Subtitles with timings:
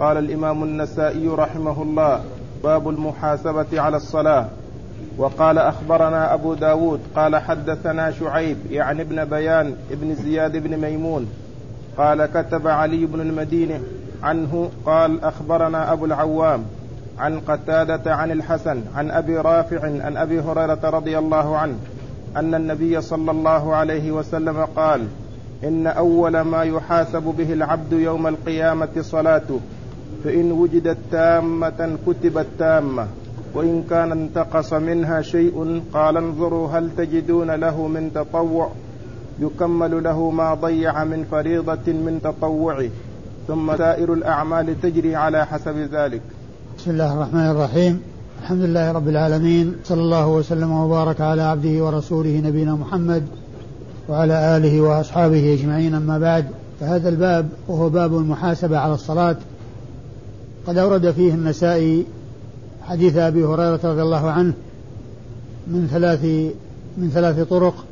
[0.00, 2.20] قال الإمام النسائي رحمه الله
[2.64, 4.46] باب المحاسبة على الصلاة.
[5.18, 11.28] وقال أخبرنا أبو داود قال حدثنا شعيب يعني ابن بيان ابن زياد بن ميمون.
[11.98, 13.80] قال كتب علي بن المدينة
[14.22, 16.64] عنه قال أخبرنا أبو العوام
[17.18, 21.74] عن قتادة عن الحسن عن أبي رافع عن أبي هريرة رضي الله عنه
[22.36, 25.06] أن النبي صلى الله عليه وسلم قال
[25.64, 29.60] إن أول ما يحاسب به العبد يوم القيامة صلاته.
[30.24, 33.06] فإن وجدت تامة كتبت تامة.
[33.54, 38.70] وإن كان انتقص منها شيء قال انظروا هل تجدون له من تطوع.
[39.40, 42.88] يكمل له ما ضيع من فريضة من تطوعه.
[43.48, 46.22] ثم سائر الأعمال تجري على حسب ذلك.
[46.78, 48.00] بسم الله الرحمن الرحيم.
[48.42, 49.74] الحمد لله رب العالمين.
[49.84, 53.26] صلى الله وسلم وبارك على عبده ورسوله نبينا محمد
[54.08, 56.44] وعلى آله وأصحابه أجمعين أما بعد.
[56.80, 59.36] فهذا الباب وهو باب المحاسبة على الصلاة.
[60.66, 62.06] قد أورد فيه النسائي
[62.82, 64.52] حديث أبي هريرة رضي الله عنه
[65.66, 66.24] من ثلاث
[66.96, 67.84] من ثلاث طرق.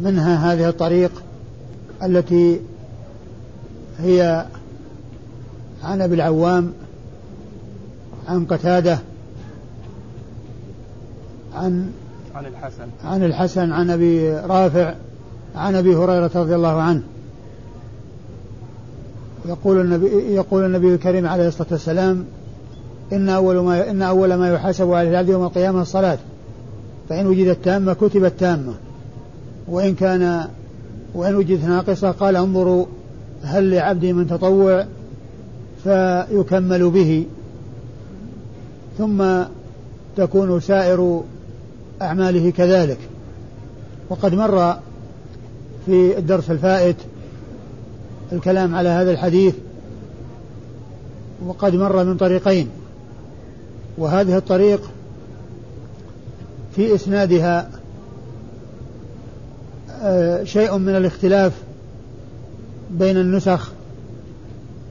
[0.00, 1.22] منها هذه الطريق
[2.02, 2.60] التي
[3.98, 4.46] هي
[5.84, 6.72] عن أبي العوام
[8.28, 8.98] عن قتادة
[11.54, 11.92] عن
[12.34, 12.88] عن الحسن.
[13.04, 14.94] عن الحسن عن أبي رافع
[15.54, 17.02] عن أبي هريرة رضي الله عنه.
[19.46, 22.24] يقول النبي يقول النبي الكريم عليه الصلاة والسلام
[23.12, 26.18] إن أول ما إن أول ما يحاسب عليه العبد يوم القيامة الصلاة.
[27.08, 28.74] فإن وجدت تامه كتبت تامه
[29.68, 30.48] وإن كان
[31.14, 32.86] وإن وجدت ناقصة قال انظروا
[33.42, 34.86] هل لعبدي من تطوع
[35.84, 37.26] فيكمل به.
[38.98, 39.24] ثم
[40.16, 41.22] تكون سائر
[42.02, 42.98] أعماله كذلك.
[44.08, 44.74] وقد مر
[45.86, 46.96] في الدرس الفائت
[48.32, 49.54] الكلام على هذا الحديث
[51.46, 52.68] وقد مر من طريقين
[53.98, 54.90] وهذه الطريق
[56.76, 57.70] في إسنادها
[60.02, 61.52] آه، شيء من الاختلاف
[62.90, 63.72] بين النسخ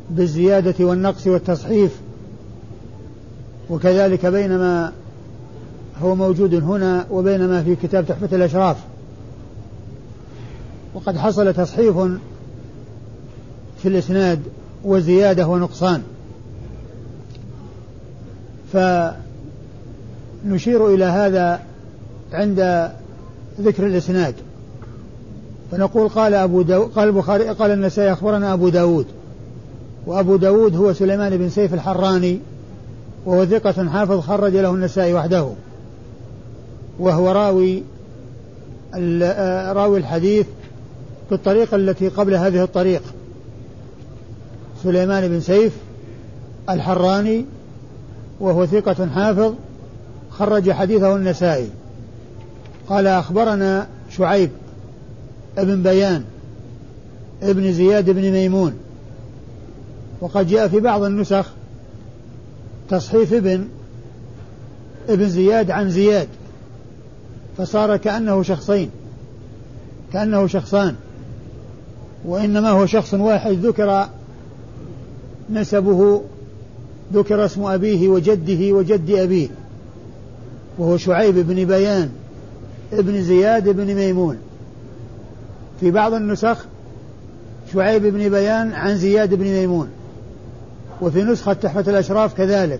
[0.09, 1.91] بالزيادة والنقص والتصحيف
[3.69, 4.91] وكذلك بينما
[6.01, 8.77] هو موجود هنا وبينما في كتاب تحفة الأشراف.
[10.93, 11.95] وقد حصل تصحيف
[13.81, 14.39] في الإسناد
[14.83, 16.01] وزيادة ونقصان.
[20.43, 21.59] فنشير إلى هذا
[22.33, 22.89] عند
[23.61, 24.35] ذكر الإسناد.
[25.71, 29.05] فنقول قال أبو داو قال البخاري قال النسائي أخبرنا أبو داود.
[30.05, 32.39] وأبو داود هو سليمان بن سيف الحراني
[33.25, 35.49] وهو ثقة حافظ خرج له النسائي وحده.
[36.99, 37.83] وهو راوي
[38.95, 40.45] آه، راوي الحديث
[41.29, 43.01] في الطريقة التي قبل هذه الطريق
[44.83, 45.73] سليمان بن سيف
[46.69, 47.45] الحراني
[48.39, 49.53] وهو ثقة حافظ
[50.29, 51.69] خرج حديثه النسائي.
[52.87, 54.49] قال أخبرنا شعيب
[55.57, 56.23] ابن بيان
[57.43, 58.73] ابن زياد بن ميمون.
[60.21, 61.45] وقد جاء في بعض النسخ
[62.89, 63.67] تصحيف ابن
[65.09, 66.27] ابن زياد عن زياد
[67.57, 68.89] فصار كأنه شخصين
[70.13, 70.95] كأنه شخصان
[72.25, 74.09] وإنما هو شخص واحد ذكر
[75.51, 76.21] نسبه
[77.13, 79.47] ذكر اسم أبيه وجده وجد أبيه
[80.77, 82.09] وهو شعيب بن بيان
[82.93, 84.37] ابن زياد بن ميمون.
[85.79, 86.65] في بعض النسخ
[87.73, 89.89] شعيب بن بيان عن زياد بن ميمون
[91.01, 92.79] وفي نسخة تحفة الأشراف كذلك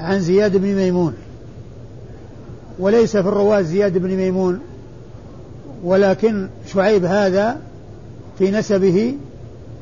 [0.00, 1.14] عن زياد بن ميمون.
[2.78, 4.60] وليس في الرواة زياد بن ميمون
[5.84, 7.60] ولكن شعيب هذا
[8.38, 9.14] في نسبه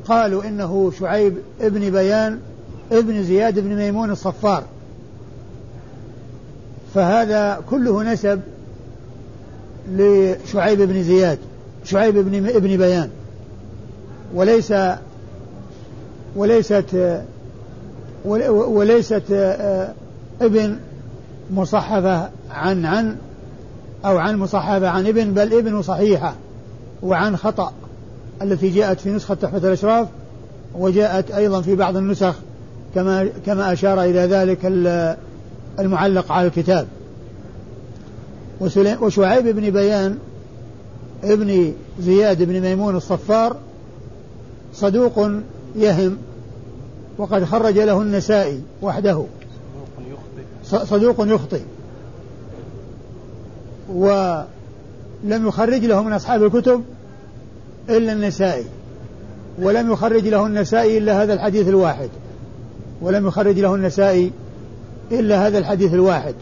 [0.07, 2.39] قالوا إنه شعيب ابن بيان
[2.91, 4.63] ابن زياد بن ميمون الصفار.
[6.93, 8.41] فهذا كله نسب
[9.91, 11.37] لشعيب بن زياد
[11.83, 13.09] شعيب بن ابن بيان.
[14.33, 14.73] وليس
[16.35, 17.19] وليست
[18.25, 19.31] وليست
[20.41, 20.77] ابن
[21.51, 23.15] مصحفة عن عن
[24.05, 26.35] أو عن مصحفة عن ابن بل ابن صحيحة
[27.03, 27.73] وعن خطأ.
[28.41, 30.07] التي جاءت في نسخة تحفة الأشراف
[30.75, 32.35] وجاءت أيضا في بعض النسخ
[32.95, 34.59] كما كما أشار إلى ذلك
[35.79, 36.87] المعلق على الكتاب.
[39.01, 40.17] وشعيب بن بيان
[41.23, 43.57] ابن زياد بن ميمون الصفار
[44.73, 45.29] صدوق
[45.75, 46.17] يهم
[47.17, 49.25] وقد خرج له النسائي وحده.
[50.63, 51.61] صدوق يخطئ.
[53.89, 56.83] ولم يخرج له من أصحاب الكتب
[57.89, 58.65] إلا النسائي.
[59.61, 62.09] ولم يخرج له النسائي إلا هذا الحديث الواحد.
[63.01, 64.31] ولم يخرج له النسائي
[65.11, 66.35] إلا هذا الحديث الواحد.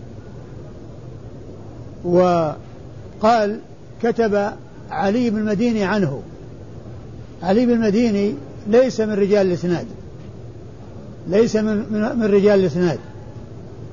[2.05, 3.59] وقال
[4.03, 4.51] كتب
[4.91, 6.21] علي بن المديني عنه.
[7.43, 8.33] علي بن المديني
[8.67, 9.85] ليس من رجال الإسناد.
[11.27, 11.75] ليس من,
[12.19, 12.99] من رجال الإسناد.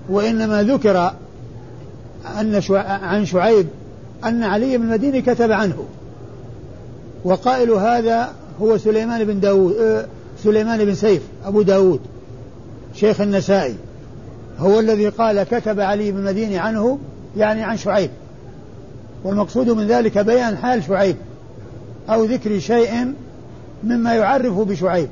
[0.08, 1.12] وإنما ذكر
[2.40, 3.66] أن عن شعيب
[4.24, 5.84] أن علي بن المديني كتب عنه.
[7.24, 10.06] وقائل هذا هو سليمان بن داود آه،
[10.44, 12.00] سليمان بن سيف أبو داود
[12.94, 13.74] شيخ النسائي.
[14.58, 16.98] هو الذي قال كتب علي بن المديني عنه
[17.36, 18.10] يعني عن شعيب.
[19.24, 21.16] والمقصود من ذلك بيان حال شعيب
[22.10, 23.14] أو ذكر شيء
[23.84, 25.08] مما يعرف بشعيب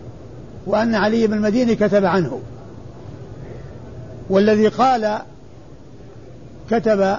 [0.66, 2.40] وأن علي بن المديني كتب عنه.
[4.30, 5.18] والذي قال
[6.70, 7.18] كتب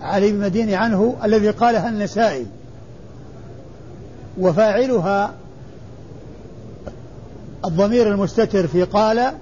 [0.00, 2.46] علي بن المديني عنه الذي قالها النسائي.
[4.38, 5.34] وفاعلها
[7.64, 9.32] الضمير المستتر في قال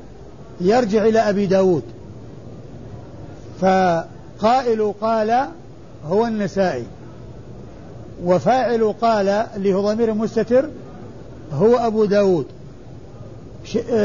[0.61, 1.83] يرجع إلى أبي داود.
[3.61, 5.49] فقائل قال
[6.07, 6.85] هو النسائي.
[8.25, 10.69] وفاعل قال اللي هو ضمير مستتر
[11.53, 12.47] هو أبو داود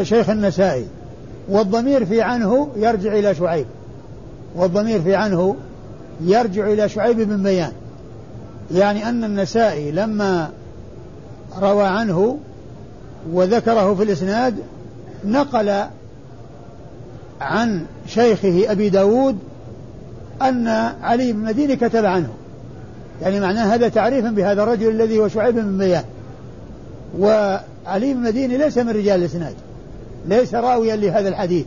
[0.01, 0.85] شيخ النسائي.
[1.49, 3.65] والضمير في عنه يرجع إلى شعيب.
[4.55, 5.55] والضمير في عنه
[6.21, 7.71] يرجع إلى شعيب بن بيان.
[8.71, 10.49] يعني أن النسائي لما
[11.61, 12.37] روى عنه
[13.31, 14.55] وذكره في الإسناد
[15.25, 15.83] نقل
[17.41, 19.37] عن شيخه أبي داود
[20.41, 20.67] أن
[21.01, 22.29] علي بن المديني كتب عنه.
[23.21, 26.03] يعني معناه هذا تعريفا بهذا الرجل الذي هو شعيب بن بيان
[27.19, 29.55] وعلي بن المديني ليس من رجال الإسناد.
[30.27, 31.65] ليس راويا لهذا الحديث.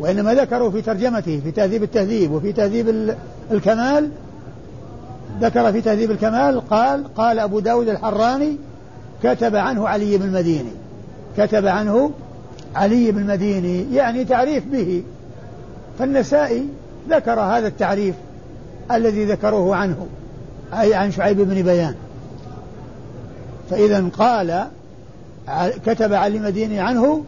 [0.00, 3.14] وإنما ذكروا في ترجمته في تهذيب التهذيب وفي تهذيب
[3.50, 4.10] الكمال.
[5.40, 8.56] ذكر في تهذيب الكمال قال قال أبو داود الحراني
[9.22, 10.72] كتب عنه علي بن المديني.
[11.36, 12.10] كتب عنه
[12.74, 15.02] علي بن المديني يعني تعريف به.
[15.98, 16.68] فالنسائي
[17.08, 18.14] ذكر هذا التعريف
[18.92, 20.06] الذي ذكروه عنه
[20.80, 21.94] أي عن شعيب بن بيان.
[23.70, 24.66] فإذا قال
[25.86, 27.24] كتب علي المديني عنه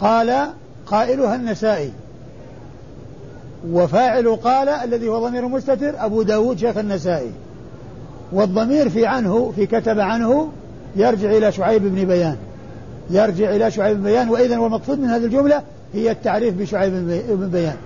[0.00, 0.46] قال
[0.86, 1.92] قائلها النسائي.
[3.70, 7.30] وفاعل قال الذي هو ضمير مستتر أبو داود شيخ النسائي.
[8.32, 10.48] والضمير في عنه في كتب عنه
[10.96, 12.36] يرجع إلى شعيب بن بيان.
[13.10, 15.62] يرجع إلى شعيب بن بيان وإذا والمقصود من هذه الجملة
[15.94, 16.92] هي التعريف بشعيب
[17.28, 17.76] بن بيان.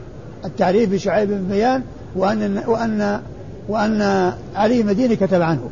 [0.44, 1.82] التعريف بشعيب بن بيان
[2.16, 3.20] وأن وأن
[3.69, 5.70] وأن علي المديني كتب عنه.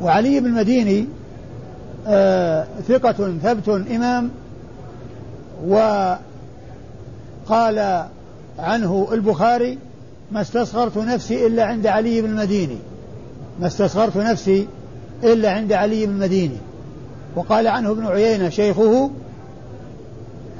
[0.00, 1.06] وعلي بن المديني
[2.06, 4.30] آه ثقة ثبت إمام
[5.66, 6.18] وقال
[8.58, 9.78] عنه البخاري
[10.32, 12.78] ما استصغرت نفسي إلا عند علي بن المديني.
[13.60, 14.66] ما استصغرت نفسي
[15.24, 16.56] إلا عند علي بن المديني
[17.36, 19.10] وقال عنه ابن عيينة شيخه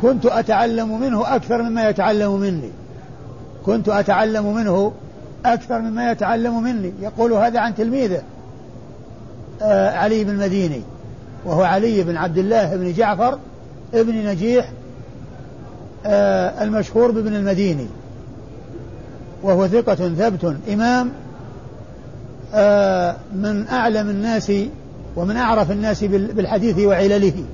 [0.02, 2.70] كنت أتعلم منه أكثر مما يتعلم مني.
[3.66, 4.92] كنت أتعلم منه
[5.44, 6.92] أكثر مما يتعلم مني.
[7.02, 8.22] يقول هذا عن تلميذه
[9.62, 10.82] آه علي بن المديني
[11.44, 13.38] وهو علي بن عبد الله بن جعفر
[13.94, 14.72] ابن نجيح
[16.06, 17.86] آه المشهور بابن المديني
[19.42, 21.10] وهو ثقة ثبت إمام
[23.34, 24.52] من أعلم الناس
[25.16, 27.44] ومن أعرف الناس بالحديث وعلله.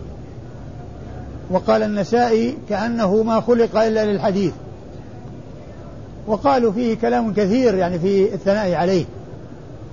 [1.51, 4.53] وقال النسائي كأنه ما خلق إلا للحديث.
[6.27, 9.05] وقالوا فيه كلام كثير يعني في الثناء عليه.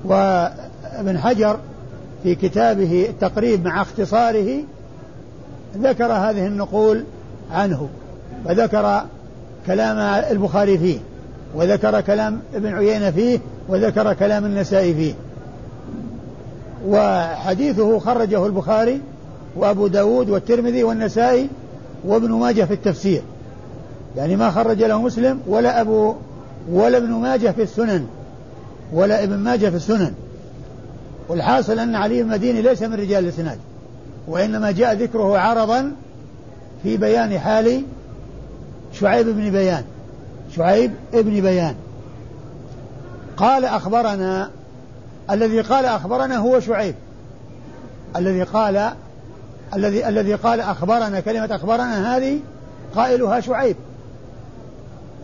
[0.05, 1.57] وابن حجر
[2.23, 4.63] في كتابه التقريب مع اختصاره
[5.77, 7.03] ذكر هذه النقول
[7.51, 7.89] عنه
[8.45, 9.05] وذكر
[9.67, 9.97] كلام
[10.31, 10.99] البخاري فيه
[11.55, 13.39] وذكر كلام ابن عيينة فيه
[13.69, 15.13] وذكر كلام النسائي فيه.
[16.87, 19.01] وحديثه خرجه البخاري
[19.55, 21.49] وأبو داود والترمذي والنسائي
[22.05, 23.21] وابن ماجه في التفسير.
[24.17, 26.15] يعني ما خرج له مسلم ولا أبو
[26.71, 28.05] ولا ابن ماجه في السنن
[28.93, 30.13] ولا ابن ماجه في السنن.
[31.29, 33.57] والحاصل أن علي المديني ليس من رجال الإسناد
[34.27, 35.91] وإنما جاء ذكره عرضا
[36.83, 37.83] في بيان حال
[38.93, 39.83] شعيب بن بيان
[40.55, 41.75] شعيب بن بيان.
[43.37, 44.49] قال أخبرنا
[45.31, 46.95] الذي قال أخبرنا هو شعيب.
[48.15, 48.91] الذي قال
[49.73, 52.39] الذي الذي قال أخبرنا كلمة أخبرنا هذه
[52.95, 53.75] قائلها شعيب.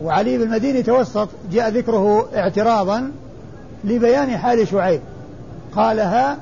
[0.02, 3.12] وعلي بن المديني توسط جاء ذكره اعتراضا
[3.84, 5.00] لبيان حال شعيب.
[5.76, 6.36] قالها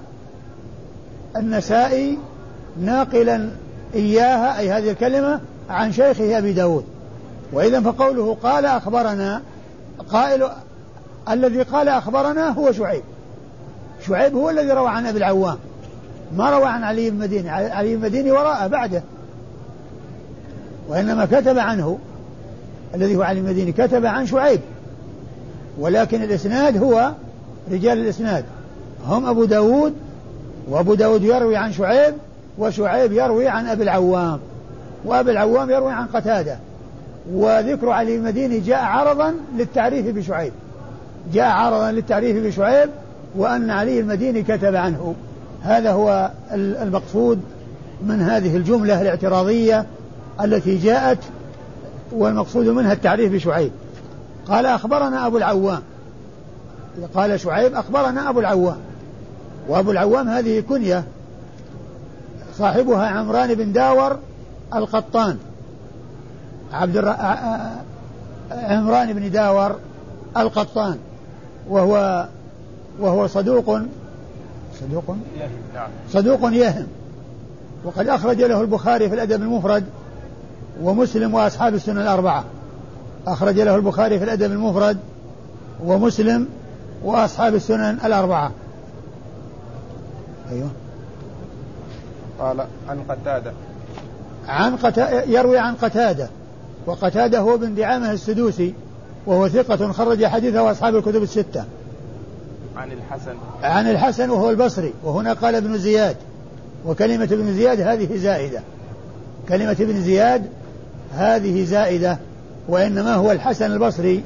[1.37, 2.19] النسائي
[2.81, 3.51] ناقلا
[3.95, 6.85] إياها أي هذه الكلمة عن شيخه أبي داود.
[7.53, 9.43] وإذا فقوله قال أخبرنا
[10.09, 10.49] قائل
[11.31, 13.03] الذي قال أخبرنا هو شعيب.
[14.07, 15.57] شعيب هو الذي روى عن أبي العوام.
[16.37, 19.03] ما روى عن علي بن المديني علي بن المديني وراءه بعده.
[20.89, 21.99] وإنما كتب عنه.
[22.95, 24.61] الذي هو علي المديني كتب عن شعيب.
[25.79, 27.13] ولكن الإسناد هو
[27.73, 28.45] رجال الإسناد.
[29.07, 29.95] هم أبو داود
[30.69, 32.15] وأبو داود يروي عن شعيب
[32.59, 34.41] وشعيب يروي عن أبي العوام.
[35.05, 36.59] وأبي العوام يروي عن قتادة.
[37.33, 40.53] وذكر علي المديني جاء عرضا للتعريف بشعيب.
[41.33, 42.91] جاء عرضا للتعريف بشعيب
[43.37, 45.15] وأن علي المديني كتب عنه.
[45.63, 47.41] هذا هو المقصود
[48.03, 49.87] من هذه الجملة الاعتراضية
[50.45, 51.19] التي جاءت
[52.13, 53.73] والمقصود منها التعريف بشعيب
[54.49, 55.83] قال أخبرنا أبو العوام.
[57.15, 58.77] قال شعيب أخبرنا أبو العوام.
[59.69, 61.05] وأبو العوام هذه كنية
[62.59, 64.19] صاحبها عمران بن داور
[64.75, 65.39] القطان.
[66.73, 67.17] عبد الر...
[68.51, 69.77] عمران بن داور
[70.37, 70.99] القطان.
[71.69, 72.27] وهو
[73.01, 73.81] وهو صدوق
[74.81, 75.17] صدوق.
[76.11, 76.87] صدوق يهم.
[77.85, 79.85] وقد أخرج له البخاري في الأدب المفرد
[80.83, 82.45] ومسلم وأصحاب السنن الأربعة.
[83.27, 84.99] أخرج له البخاري في الأدب المفرد
[85.85, 86.49] ومسلم
[87.05, 88.53] وأصحاب السنن الأربعة.
[90.51, 90.69] أيوه.
[92.41, 93.53] قال عن قتادة.
[94.49, 96.29] عن قتادة يروي عن قتادة.
[96.87, 98.75] وقتادة هو بن دعامة السدوسي.
[99.29, 101.65] وهو ثقة خرج حديثه أصحاب الكتب الستة.
[102.77, 103.35] عن الحسن.
[103.63, 106.17] عن الحسن وهو البصري وهنا قال ابن زياد
[106.87, 108.61] وكلمة ابن زياد هذه زائدة.
[109.49, 110.47] كلمة ابن زياد
[111.15, 112.19] هذه زائدة
[112.69, 114.23] وإنما هو الحسن البصري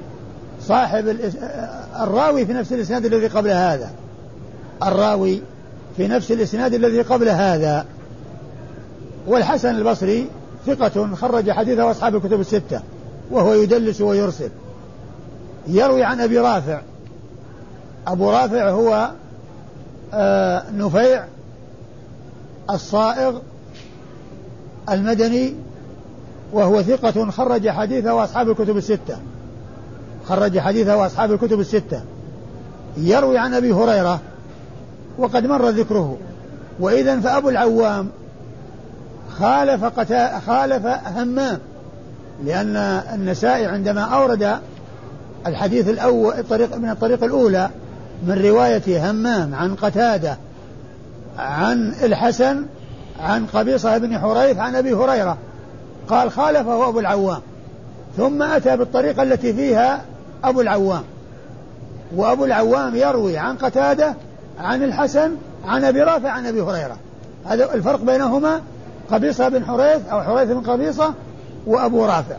[0.61, 1.17] صاحب
[2.01, 3.91] الراوي في نفس الإسناد الذي قبل هذا.
[4.83, 5.43] الراوي
[5.97, 7.87] في نفس الإسناد الذي قبل هذا.
[9.27, 10.27] والحسن البصري
[10.67, 12.81] ثقة خرج حديثه أصحاب الكتب الستة
[13.31, 14.51] وهو يدلس ويرسل.
[15.67, 16.81] يروي عن أبي رافع.
[18.07, 19.11] أبو رافع هو
[20.15, 21.25] آه نفيع
[22.71, 23.39] الصائغ
[24.91, 25.55] المدني
[26.53, 29.17] وهو ثقة خرج حديثه وأصحاب الكتب الستة.
[30.29, 32.03] خرج حديثه وأصحاب الكتب الستة.
[32.97, 34.21] يروي عن أبي هريرة
[35.19, 36.19] وقد مر ذكره.
[36.81, 38.11] وإذا فأبو العوام
[39.39, 41.59] خالف قتا خالف همام
[42.45, 42.77] لأن
[43.15, 44.59] النسائي عندما أورد
[45.47, 47.71] الحديث الأول الطريق من الطريق الأولى
[48.27, 50.37] من رواية همام عن قتادة
[51.39, 52.67] عن الحسن
[53.21, 55.37] عن قبيصة بن حريث عن أبي هريرة.
[56.09, 57.41] قال خالفه أبو العوام.
[58.17, 60.03] ثم أتى بالطريقة التي فيها
[60.45, 61.03] أبو العوام.
[62.17, 64.15] وأبو العوام يروي عن قتادة
[64.59, 65.31] عن الحسن
[65.65, 66.97] عن أبي رافع عن أبي هريرة.
[67.47, 68.61] هذا الفرق بينهما
[69.11, 71.15] قبيصة بن حريث أو حريث بن قبيصة
[71.67, 72.37] وأبو رافع.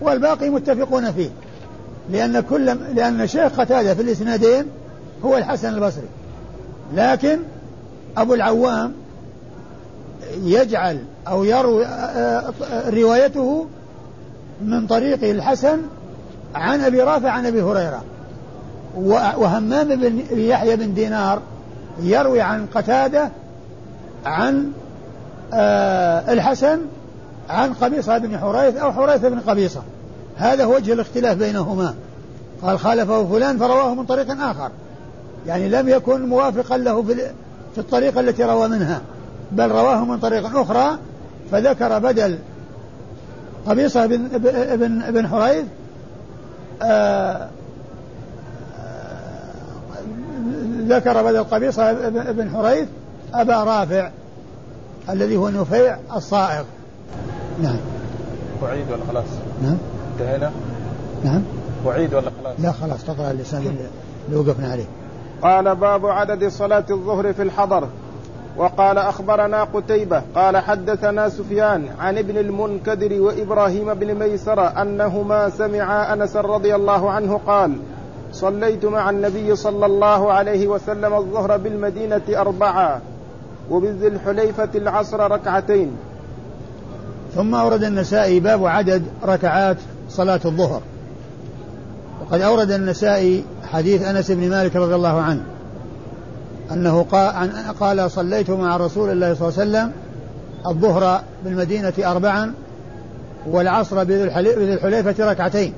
[0.00, 1.30] والباقي متفقون فيه.
[2.10, 4.64] لأن كل لأن شيخ قتادة في الإسنادين
[5.24, 6.08] هو الحسن البصري.
[6.94, 7.38] لكن
[8.16, 8.92] أبو العوام
[10.42, 10.98] يجعل
[11.28, 11.86] أو يروي
[12.88, 13.66] روايته
[14.62, 15.78] من طريق الحسن
[16.54, 18.04] عن أبي رافع عن أبي هريرة.
[19.36, 21.42] وهمام بن يحيى بن دينار
[22.02, 23.30] يروي عن قتادة
[24.26, 24.72] عن
[25.52, 26.78] آه الحسن
[27.50, 29.82] عن قبيصة بن حريث أو حريث بن قبيصة.
[30.36, 31.94] هذا هو وجه الاختلاف بينهما.
[32.62, 34.70] قال خالفه فلان فرواه من طريق آخر.
[35.46, 37.14] يعني لم يكن موافقا له في,
[37.74, 39.00] في الطريقة التي روى منها
[39.52, 40.98] بل رواه من طريق أخرى
[41.52, 42.38] فذكر بدل
[43.66, 44.28] قبيصة بن,
[44.76, 45.64] بن, بن حريث
[46.82, 47.48] آه
[50.88, 52.88] ذكر بدل قبيصة بن حريث
[53.34, 54.10] أبا رافع
[55.08, 56.64] الذي هو نفيع الصائغ.
[57.62, 57.76] نعم.
[58.62, 59.24] أعيد ولا خلاص؟
[59.62, 59.76] نعم.
[60.20, 60.50] انتهينا؟
[61.24, 61.42] نعم
[61.86, 63.76] أعيد ولا خلاص؟ لا خلاص تقرأ اللسان
[64.28, 64.84] اللي وقفنا عليه
[65.42, 67.88] قال باب عدد صلاة الظهر في الحضر
[68.56, 76.36] وقال أخبرنا قتيبة قال حدثنا سفيان عن ابن المنكدر وإبراهيم بن ميسرة أنهما سمعا أنس
[76.36, 77.76] رضي الله عنه قال
[78.32, 83.00] صليت مع النبي صلى الله عليه وسلم الظهر بالمدينة أربعة
[83.70, 85.96] وبذي الحليفة العصر ركعتين
[87.34, 89.76] ثم أورد النسائي باب عدد ركعات
[90.16, 90.82] صلاة الظهر.
[92.20, 95.42] وقد أورد النسائي حديث أنس بن مالك رضي الله عنه
[96.72, 97.06] أنه
[97.80, 99.92] قال صليت مع رسول الله صلى الله عليه وسلم
[100.66, 102.54] الظهر بالمدينة أربعا
[103.46, 105.72] والعصر بذي الحليفة ركعتين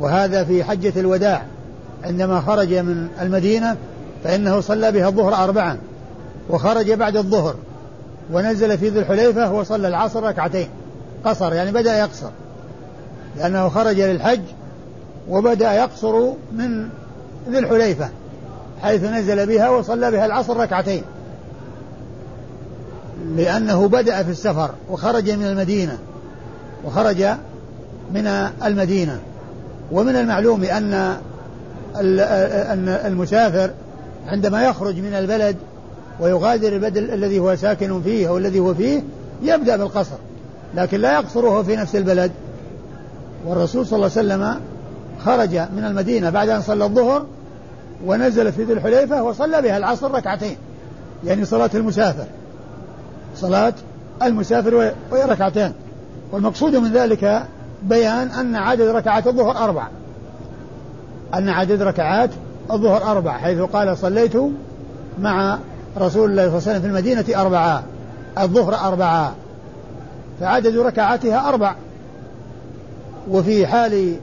[0.00, 1.42] وهذا في حجة الوداع.
[2.04, 3.76] عندما خرج من المدينة
[4.24, 5.78] فإنه صلى بها الظهر أربعا
[6.50, 7.54] وخرج بعد الظهر
[8.32, 10.68] ونزل في ذي الحليفة وصلى العصر ركعتين
[11.24, 12.30] قصر يعني بدأ يقصر.
[13.36, 14.40] لأنه خرج للحج
[15.28, 16.88] وبدأ يقصر من
[17.50, 18.08] ذي الحليفة
[18.82, 21.02] حيث نزل بها وصلى بها العصر ركعتين.
[23.36, 25.98] لأنه بدأ في السفر وخرج من المدينة
[26.84, 27.24] وخرج
[28.14, 28.26] من
[28.64, 29.20] المدينة.
[29.92, 31.18] ومن المعلوم أن
[33.06, 33.70] المسافر
[34.26, 35.56] عندما يخرج من البلد
[36.20, 39.02] ويغادر البلد الذي هو ساكن فيه أو الذي هو فيه
[39.42, 40.16] يبدأ بالقصر
[40.74, 42.32] لكن لا يقصره في نفس البلد.
[43.46, 44.60] والرسول صلى الله عليه وسلم
[45.24, 47.26] خرج من المدينة بعد أن صلى الظهر
[48.06, 50.56] ونزل في ذي الحليفة وصلى بها العصر ركعتين.
[51.24, 52.26] يعني صلاة المسافر.
[53.36, 53.74] صلاة
[54.22, 54.74] المسافر
[55.10, 55.72] وهي ركعتين
[56.32, 57.42] والمقصود من ذلك
[57.82, 59.86] بيان أن عدد ركعات الظهر أربع
[61.34, 62.30] أن عدد ركعات
[62.70, 64.36] الظهر أربع حيث قال صليت
[65.18, 65.58] مع
[65.98, 67.82] رسول الله صلى الله عليه وسلم في المدينة أربعة
[68.38, 69.34] الظهر أربعة
[70.40, 71.74] فعدد ركعاتها أربع.
[73.30, 74.16] وفي حال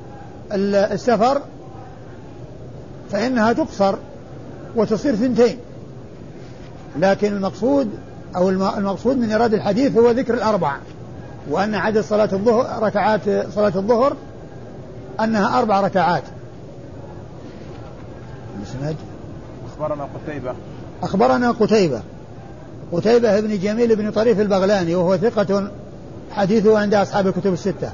[0.54, 1.42] السفر
[3.12, 3.96] فإنها تقصر
[4.76, 5.58] وتصير ثنتين.
[7.00, 7.90] لكن المقصود
[8.36, 10.78] أو المقصود من إرادة الحديث هو ذكر الأربع
[11.50, 13.22] وأن عدد صلاة الظهر ركعات
[13.56, 14.16] صلاة الظهر
[15.20, 16.24] أنها أربع ركعات.
[19.74, 20.54] أخبرنا قتيبة.
[21.04, 22.02] أخبرنا قتيبة.
[22.92, 25.72] قتيبة بن جميل بن طريف البغلاني وهو ثقة
[26.32, 27.92] حديثه عند أصحاب الكتب الستة.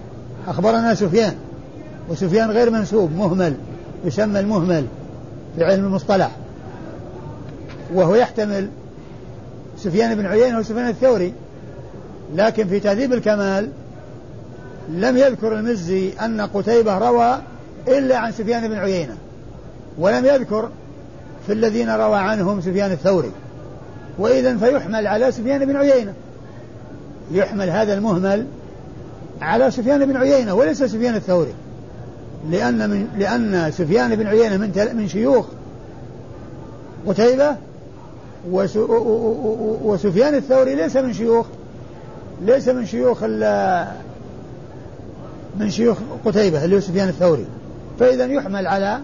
[0.47, 1.33] أخبرنا سفيان
[2.09, 3.53] وسفيان غير منسوب مهمل
[4.05, 4.85] يسمى المهمل
[5.55, 6.31] في علم المصطلح.
[7.93, 8.69] وهو يحتمل
[9.77, 11.33] سفيان بن عيينة وسفيان الثوري.
[12.35, 13.69] لكن في تهذيب الكمال
[14.89, 17.37] لم يذكر المزي أن قتيبة روى
[17.87, 19.17] إلا عن سفيان بن عيينة
[19.97, 20.69] ولم يذكر
[21.47, 23.31] في الذين روى عنهم سفيان الثوري.
[24.19, 26.13] وإذا فيحمل على سفيان بن عيينة.
[27.31, 28.45] يحمل هذا المهمل
[29.41, 31.53] على سفيان بن عيينة وليس سفيان الثوري.
[32.49, 35.45] لأن من لأن سفيان بن عيينة من من شيوخ
[37.07, 37.55] قتيبة
[39.83, 41.45] وسفيان الثوري ليس من شيوخ
[42.41, 43.23] ليس من شيوخ
[45.59, 47.45] من شيوخ قتيبة اللي هو سفيان الثوري.
[47.99, 48.99] فإذا يحمل على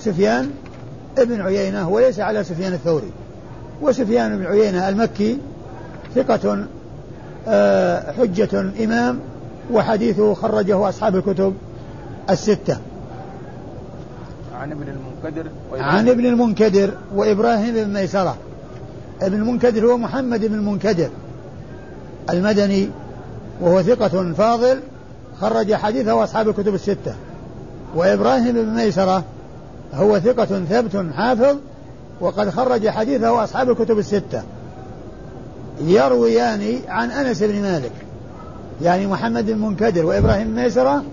[0.00, 0.50] سفيان
[1.18, 3.10] ابن عيينة وليس على سفيان الثوري.
[3.82, 5.38] وسفيان بن عيينة المكي
[6.14, 6.66] ثقة
[7.48, 9.18] آه، حجة إمام
[9.72, 11.54] وحديثه خرجه أصحاب الكتب
[12.30, 12.78] الستة.
[14.54, 18.36] عن ابن المنكدر عن ابن المنكدر وإبراهيم بن ميسرة.
[19.22, 21.08] ابن المنكدر هو محمد بن المنكدر
[22.30, 22.88] المدني
[23.60, 24.80] وهو ثقة فاضل
[25.40, 27.14] خرج حديثه أصحاب الكتب الستة.
[27.94, 29.24] وإبراهيم بن ميسرة
[29.94, 31.56] هو ثقة ثبت حافظ
[32.20, 34.42] وقد خرج حديثه أصحاب الكتب الستة.
[35.80, 37.92] يرويان عن أنس بن مالك.
[38.82, 41.04] يعني محمد بن منكدر وإبراهيم ميسرة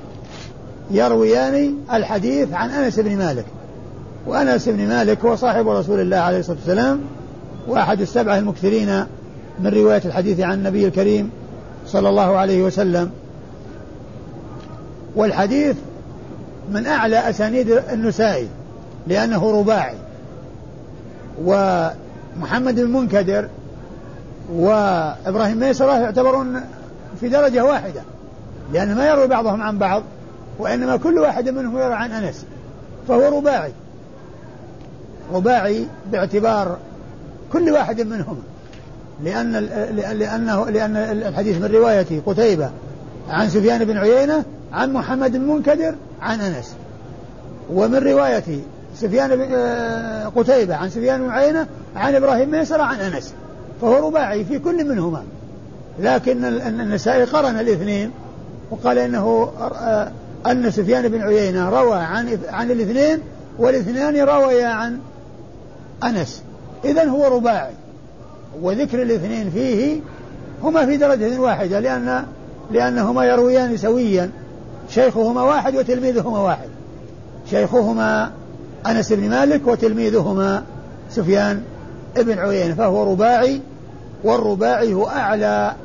[0.91, 3.45] يرويان الحديث عن أنس بن مالك.
[4.27, 6.99] وأنس بن مالك هو صاحب رسول الله عليه الصلاة والسلام
[7.67, 9.05] وأحد السبعة المكثرين
[9.59, 11.29] من رواية الحديث عن النبي الكريم
[11.87, 13.11] صلى الله عليه وسلم.
[15.15, 15.75] والحديث
[16.71, 18.47] من أعلى أسانيد النسائي
[19.07, 19.95] لأنه رباعي.
[21.45, 23.47] ومحمد المنكدر
[24.53, 26.61] وإبراهيم ميسرة يعتبرون
[27.19, 28.01] في درجة واحدة
[28.73, 30.03] لأن ما يروي بعضهم عن بعض
[30.59, 32.45] وإنما كل واحد منهم يروي عن أنس
[33.07, 33.71] فهو رباعي.
[35.33, 36.77] رباعي باعتبار
[37.53, 38.41] كل واحد منهما
[39.23, 39.51] لأن
[40.19, 42.69] لأنه لأن الحديث من رواية قتيبة
[43.29, 44.43] عن سفيان بن عيينة
[44.73, 46.75] عن محمد بن منكدر عن أنس.
[47.73, 48.59] ومن رواية
[48.95, 53.33] سفيان بن آه، قتيبة عن سفيان بن عيينة عن إبراهيم ميسرة عن أنس
[53.81, 55.23] فهو رباعي في كل منهما.
[55.99, 58.11] لكن النسائي قرن الاثنين
[58.71, 60.11] وقال إنه آه،
[60.47, 63.19] أن سفيان بن عيينة روى عن عن الاثنين
[63.59, 64.99] والاثنان رويا عن
[66.03, 66.43] أنس.
[66.85, 67.73] اذا هو رباعي
[68.61, 69.99] وذكر الاثنين فيه
[70.63, 72.25] هما في درجة واحدة لأن
[72.71, 74.29] لأنهما يرويان سويا.
[74.89, 76.69] شيخهما واحد وتلميذهما واحد.
[77.49, 78.31] شيخهما
[78.87, 80.63] أنس بن مالك وتلميذهما
[81.09, 81.61] سفيان
[82.17, 83.61] ابن عيينة فهو رباعي
[84.23, 85.75] والرباعي هو أعلى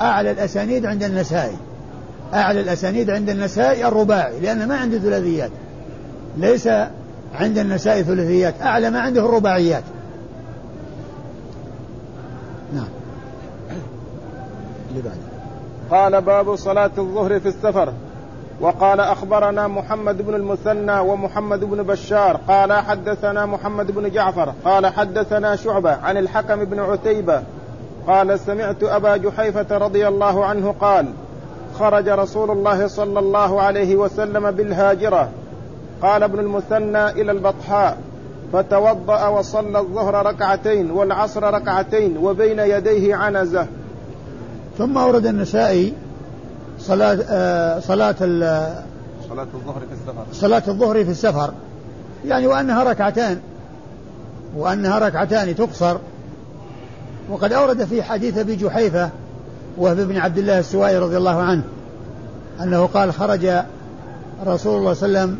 [0.00, 1.56] أعلى الأسانيد عند النسائي.
[2.34, 5.50] أعلى الأسانيد عند النسائي الرباعي لأن ما عنده ثلاثيات.
[6.36, 6.68] ليس
[7.34, 9.82] عند النسائي ثلاثيات أعلى ما عنده الرباعيات.
[12.74, 12.88] نعم.
[14.90, 15.10] اللي
[15.90, 17.92] قال باب صلاة الظهر في السفر.
[18.60, 25.56] وقال أخبرنا محمد بن المثنى ومحمد بن بشار قال حدثنا محمد بن جعفر قال حدثنا
[25.56, 27.42] شعبة عن الحكم بن عتيبة
[28.06, 31.06] قال سمعت أبا جحيفة رضي الله عنه قال
[31.78, 35.28] خرج رسول الله صلى الله عليه وسلم بالهاجرة.
[36.02, 37.98] قال ابن المثنى إلى البطحاء
[38.52, 43.66] فتوضأ وصلى الظهر ركعتين والعصر ركعتين وبين يديه عنزة.
[44.78, 45.94] ثم أورد النسائي
[46.88, 48.14] صلاة آه صلاة
[49.28, 50.24] صلاة الظهر في السفر.
[50.32, 51.52] صلاة الظهر في السفر.
[52.26, 53.38] يعني وأنها ركعتان.
[54.56, 55.96] وأنها ركعتان تقصر.
[57.30, 59.10] وقد أورد في حديث أبي جحيفة
[59.78, 61.62] وهب بن عبد الله السوائي رضي الله عنه
[62.60, 63.46] أنه قال خرج
[64.46, 65.38] رسول الله صلى الله عليه وسلم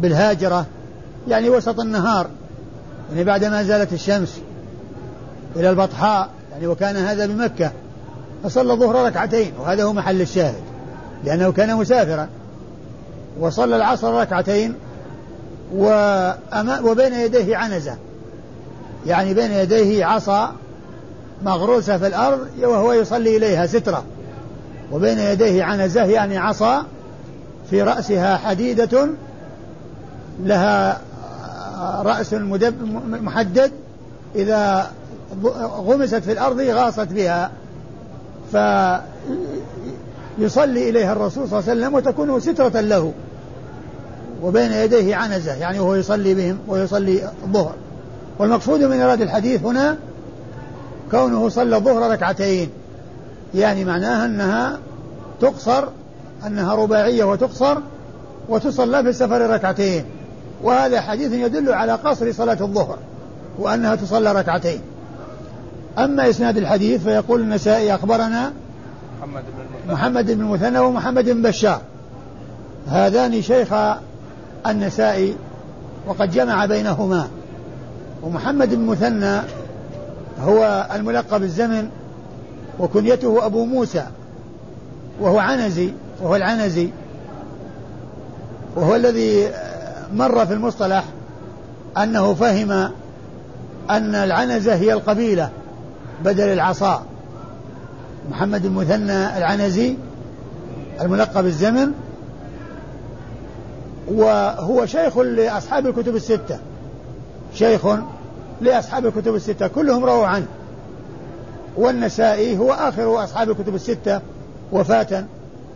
[0.00, 0.66] بالهاجرة
[1.28, 2.26] يعني وسط النهار.
[3.10, 4.40] يعني بعد ما زالت الشمس
[5.56, 7.70] إلى البطحاء يعني وكان هذا بمكة
[8.44, 10.69] فصلى الظهر ركعتين وهذا هو محل الشاهد.
[11.24, 12.28] لأنه كان مسافرا.
[13.40, 14.74] وصلى العصر ركعتين
[16.82, 17.96] وبين يديه عنزة.
[19.06, 20.52] يعني بين يديه عصا
[21.44, 24.04] مغروسة في الأرض وهو يصلي إليها سترة.
[24.92, 26.84] وبين يديه عنزة يعني عصا
[27.70, 29.08] في رأسها حديدة
[30.42, 31.00] لها
[32.02, 32.34] رأس
[33.22, 33.72] محدد.
[34.34, 34.90] إذا
[35.76, 37.50] غمست في الأرض غاصت بها.
[40.40, 43.12] فيصلي إليها الرسول صلى الله عليه وسلم وتكون سترة له
[44.42, 47.74] وبين يديه عنزة يعني وهو يصلي بهم ويصلي الظهر.
[48.38, 49.96] والمقصود من إرادة الحديث هنا
[51.10, 52.70] كونه صلى الظهر ركعتين.
[53.54, 54.78] يعني معناها أنها
[55.40, 55.84] تقصر
[56.46, 57.78] أنها رباعية وتقصر
[58.48, 60.04] وتصلى في السفر ركعتين.
[60.62, 62.98] وهذا حديث يدل على قصر صلاة الظهر
[63.58, 64.80] وأنها تصلى ركعتين.
[65.98, 68.52] أما إسناد الحديث فيقول النسائي أخبرنا
[69.20, 69.44] محمد
[69.86, 71.80] بن محمد بن المثنى ومحمد بن بشار.
[72.88, 73.68] هذان شيخ
[74.66, 75.36] النسائي
[76.06, 77.28] وقد جمع بينهما.
[78.22, 79.40] ومحمد بن مثنى
[80.40, 81.88] هو الملقب الزمن
[82.78, 84.06] وكنيته أبو موسى
[85.20, 86.88] وهو عنزي وهو العنزي
[88.76, 89.50] وهو الذي
[90.14, 91.04] مر في المصطلح
[91.98, 92.70] أنه فهم
[93.90, 95.50] أن العنزة هي القبيلة
[96.24, 97.04] بدل العصا.
[98.28, 99.96] محمد المثنى العنزي
[101.00, 101.92] الملقب الزمن
[104.08, 106.58] وهو شيخ لأصحاب الكتب الستة.
[107.54, 107.86] شيخ
[108.60, 110.46] لأصحاب الكتب الستة كلهم رووا عنه.
[111.76, 114.20] والنسائي هو آخر أصحاب الكتب الستة
[114.72, 115.24] وفاة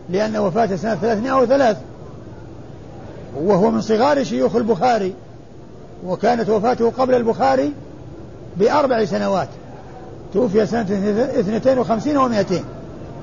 [0.09, 1.77] لأن وفاة سنة ثلاثمائة أو ثلاث
[3.35, 5.13] وهو من صغار شيوخ البخاري
[6.05, 7.73] وكانت وفاته قبل البخاري
[8.57, 9.47] بأربع سنوات.
[10.35, 10.81] توفي سنة
[11.39, 12.63] اثنتين وخمسين ومائتين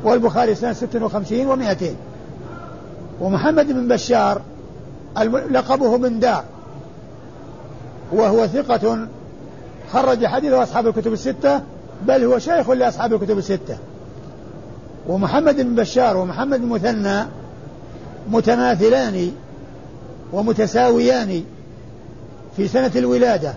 [0.04, 1.96] والبخاري سنة ست وخمسين ومائتين
[3.20, 4.42] ومحمد بن بشار
[5.50, 6.44] لقبه بن دار
[8.12, 9.08] وهو ثقة
[9.92, 11.60] خرج حديث أصحاب الكتب الستة
[12.06, 13.76] بل هو شيخ لأصحاب الكتب الستة.
[15.08, 17.26] ومحمد بن بشار ومحمد بن مثنى
[18.30, 19.32] متماثلان
[20.32, 21.44] ومتساويان
[22.56, 23.54] في سنة الولادة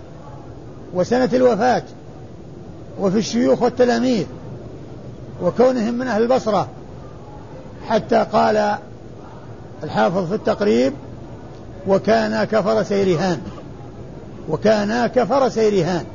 [0.93, 1.83] وسنة الوفاة
[2.99, 4.25] وفي الشيوخ والتلاميذ
[5.43, 6.67] وكونهم من أهل البصرة.
[7.87, 8.77] حتى قال
[9.83, 10.93] الحافظ في التقريب
[11.87, 13.41] وكان كفر سيرهان.
[14.49, 16.05] وكان كفر سيرهان.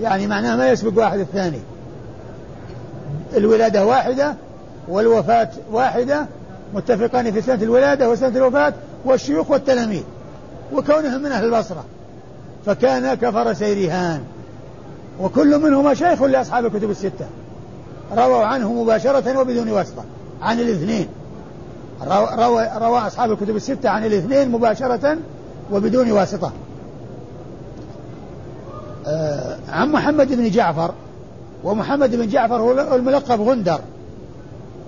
[0.00, 1.60] يعني معناه ما يسبق واحد الثاني.
[3.36, 4.34] الولادة واحدة
[4.88, 6.26] والوفاة واحدة
[6.74, 8.72] متفقان في سنة الولادة وسنة الوفاة
[9.04, 10.02] والشيوخ والتلاميذ.
[10.72, 11.84] وكونهم من أهل البصرة.
[12.66, 14.20] فكان كفر سيرهان.
[15.20, 17.26] وكل منهما شيخ لأصحاب الكتب الستة.
[18.16, 20.04] رووا عنه مباشرة وبدون واسطة.
[20.42, 21.08] عن الاثنين.
[22.10, 25.16] روى, روى أصحاب الكتب الستة عن الاثنين مباشرة
[25.72, 26.52] وبدون واسطة.
[29.06, 30.90] آه عن محمد بن جعفر.
[31.64, 33.80] ومحمد بن جعفر هو الملقب غندر.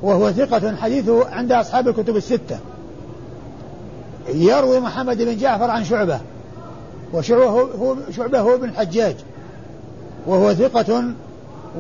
[0.03, 2.59] وهو ثقة حديثه عند أصحاب الكتب الستة.
[4.29, 6.21] يروي محمد بن جعفر عن شعبة.
[7.13, 9.17] وشعبة هو, شعبة هو ابن الحجاج
[10.27, 11.05] وهو ثقة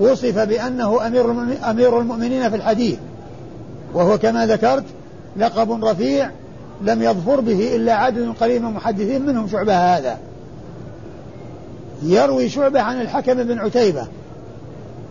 [0.00, 1.30] وصف بأنه أمير
[1.70, 2.98] أمير المؤمنين في الحديث.
[3.94, 4.84] وهو كما ذكرت
[5.36, 6.30] لقب رفيع
[6.82, 10.18] لم يظفر به إلا عدد قليل من المحدثين منهم شعبة هذا.
[12.02, 14.06] يروي شعبة عن الحكم بن عتيبة.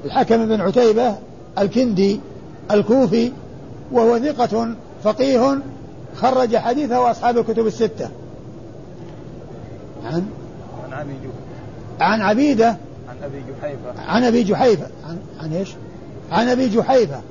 [0.05, 1.15] الحكم بن عتيبة
[1.59, 2.19] الكندي
[2.71, 3.31] الكوفي
[3.91, 5.57] وهو ثقة فقيه
[6.15, 8.09] خرج حديثه أصحاب الكتب الستة.
[10.05, 10.25] عن؟
[10.91, 11.17] عن
[11.99, 12.84] عن عبيدة عن
[13.25, 14.01] أبي جحيفة.
[14.07, 14.87] عن أبي جحيفة.
[15.07, 15.69] عن, عن إيش؟
[16.31, 17.21] عن أبي جحيفة.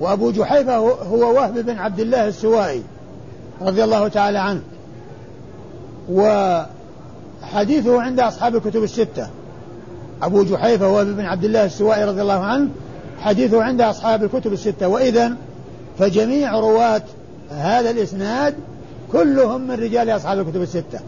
[0.00, 2.82] وأبو جحيفة هو وهب بن عبد الله السوائي
[3.62, 4.62] رضي الله تعالى عنه.
[6.10, 9.28] وحديثه عند أصحاب الكتب الستة.
[10.22, 12.68] أبو جحيفة وهب بن عبد الله السوائي رضي الله عنه
[13.20, 14.88] حديثه عند أصحاب الكتب الستة.
[14.88, 15.32] وإذا
[15.98, 17.02] فجميع رواة
[17.50, 18.54] هذا الإسناد
[19.12, 21.00] كلهم من رجال أصحاب الكتب الستة.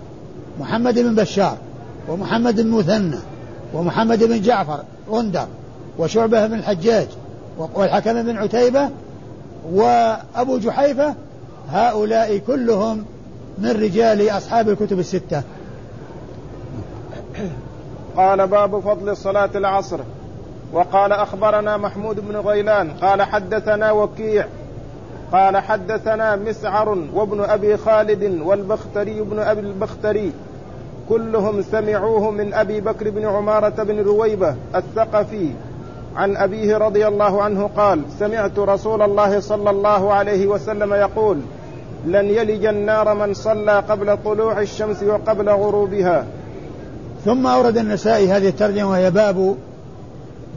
[0.60, 1.58] محمد بن بشار
[2.08, 3.18] ومحمد بن مثنى
[3.74, 4.78] ومحمد بن جعفر
[5.10, 5.46] غندر
[5.98, 7.06] وشعبة بن الحجاج
[7.74, 8.90] والحكم بن عتيبة
[9.72, 11.14] وأبو جحيفة
[11.70, 13.04] هؤلاء كلهم
[13.58, 15.42] من رجال أصحاب الكتب الستة.
[18.16, 20.00] قال باب فضل صلاة العصر.
[20.72, 24.46] وقال أخبرنا محمود بن غيلان قال حدثنا وكيع
[25.32, 30.32] قال حدثنا مسعر وابن أبي خالد والبختري بن أبي البختري
[31.12, 35.50] كلهم سمعوه من أبي بكر بن عمارة بن رويبة الثقفي
[36.16, 41.38] عن أبيه رضي الله عنه قال سمعت رسول الله صلى الله عليه وسلم يقول
[42.06, 46.26] لن يلج النار من صلى قبل طلوع الشمس وقبل غروبها.
[47.24, 49.56] ثم أورد النسائي هذه الترجمة وهي باب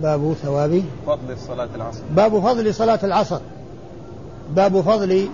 [0.02, 2.02] باب ثواب فضل صلاة العصر.
[2.16, 3.40] باب فضل صلاة العصر.
[4.56, 5.28] باب فضل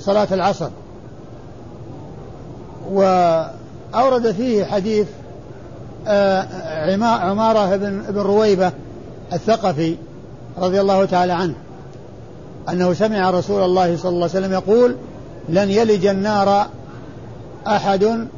[0.00, 0.70] صلاة العصر.
[3.94, 5.06] وأورد فيه حديث
[6.08, 8.72] آه، عمارة بن, بن رويبة
[9.32, 9.96] الثقفي
[10.58, 11.54] رضي الله تعالى عنه
[12.68, 14.96] أنه سمع رسول الله صلى الله عليه وسلم يقول
[15.48, 16.66] لن يلج النار
[17.66, 18.28] أحد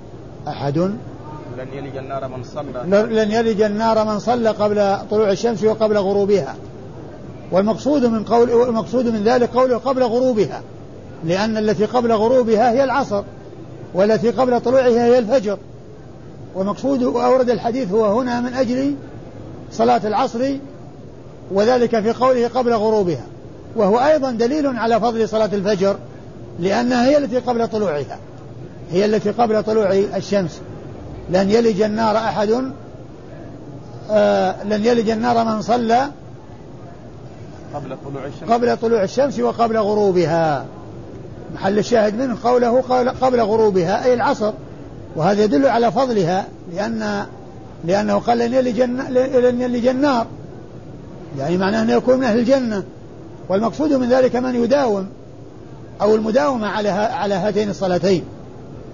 [0.48, 3.06] أحد؟ لن يلج النار من صلى.
[3.24, 6.56] لن يلج النار من صلى قبل طلوع الشمس وقبل غروبها.
[7.52, 10.62] والمقصود من قول المقصود من ذلك قوله قبل غروبها
[11.24, 13.22] لأن التي قبل غروبها هي العصر.
[13.94, 15.58] والتي قبل طلوعها هي الفجر.
[16.54, 18.94] ومقصود أورد الحديث هو هنا من أجل
[19.72, 20.52] صلاة العصر
[21.52, 23.24] وذلك في قوله قبل غروبها.
[23.76, 25.96] وهو أيضا دليل على فضل صلاة الفجر
[26.58, 28.18] لأنها هي التي قبل طلوعها.
[28.92, 30.60] هي التي قبل طلوع الشمس.
[31.30, 32.72] لن يلج النار أحد
[34.10, 36.08] آه لن يلج النار من صلى
[37.74, 38.50] قبل طلوع الشمس.
[38.50, 40.66] قبل طلوع الشمس وقبل غروبها.
[41.54, 42.80] محل الشاهد منه قوله
[43.20, 44.52] قبل غروبها أي العصر.
[45.16, 47.26] وهذا يدل على فضلها لأن
[47.84, 50.26] لأنه قال لن يلج لن يلج النار.
[51.38, 52.82] يعني معناه أنه يكون من أهل الجنة.
[53.48, 55.06] والمقصود من ذلك من يداوم
[56.00, 58.24] أو المداومة على على هاتين الصلاتين.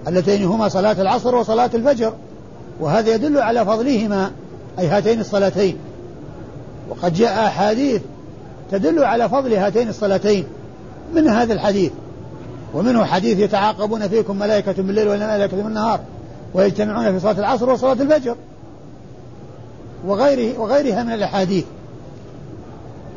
[0.07, 2.13] اللتين هما صلاة العصر وصلاة الفجر.
[2.79, 4.31] وهذا يدل على فضلهما
[4.79, 5.77] أي هاتين الصلاتين.
[6.89, 8.01] وقد جاء أحاديث
[8.71, 10.45] تدل على فضل هاتين الصلاتين
[11.15, 11.91] من هذا الحديث.
[12.75, 15.99] ومنه حديث يتعاقبون فيكم ملائكة بالليل وملائكة بالنهار
[16.53, 18.35] ويجتمعون في صلاة العصر وصلاة الفجر
[20.07, 21.65] وغيره وغيرها من الأحاديث.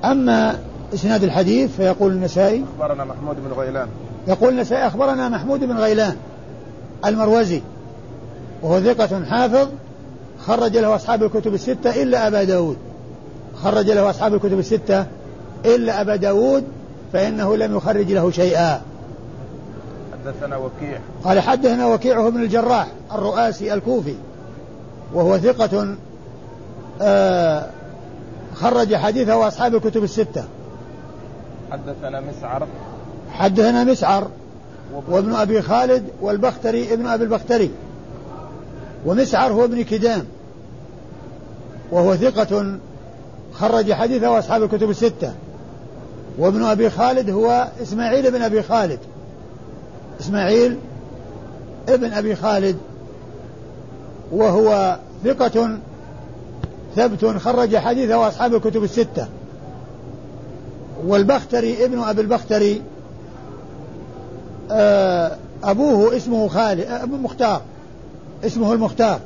[0.05, 0.59] أما
[0.94, 3.88] إسناد الحديث فيقول النسائي أخبرنا محمود بن غيلان.
[4.29, 6.16] يقول النسائي أخبرنا محمود بن غيلان
[7.07, 7.62] المروزي
[8.62, 9.68] وهو ثقة حافظ
[10.47, 12.77] خرج له أصحاب الكتب الستة إلا أبا داود.
[13.62, 15.07] خرج له أصحاب الكتب الستة
[15.64, 16.64] إلا أبا داود
[17.12, 18.81] فإنه لم يخرج له شيئا.
[20.24, 20.98] حدثنا وكيع.
[21.24, 24.14] قال حدثنا وكيع بن الجراح الرؤاسي الكوفي
[25.14, 25.96] وهو ثقة
[27.02, 27.66] آه
[28.54, 30.44] خرج حديثه أصحاب الكتب الستة.
[31.72, 32.66] حدثنا مسعر.
[33.31, 34.28] حدثنا مسعر
[35.09, 37.70] وابن أبي خالد والبختري ابن أبي البختري.
[39.07, 40.24] ومسعر هو ابن كدام
[41.90, 42.78] وهو ثقة
[43.52, 45.33] خرج حديثه أصحاب الكتب الستة.
[46.38, 48.98] وابن أبي خالد هو إسماعيل بن أبي خالد.
[50.20, 50.78] إسماعيل
[51.88, 52.76] ابن أبي خالد
[54.33, 55.78] وهو ثقة
[56.96, 59.26] ثبت خرج حديثه أصحاب الكتب الستة.
[61.07, 62.83] والبختري ابن أبي البختري
[64.70, 67.62] آه، أبوه اسمه خالد أبو المختار
[68.44, 69.20] اسمه المختار.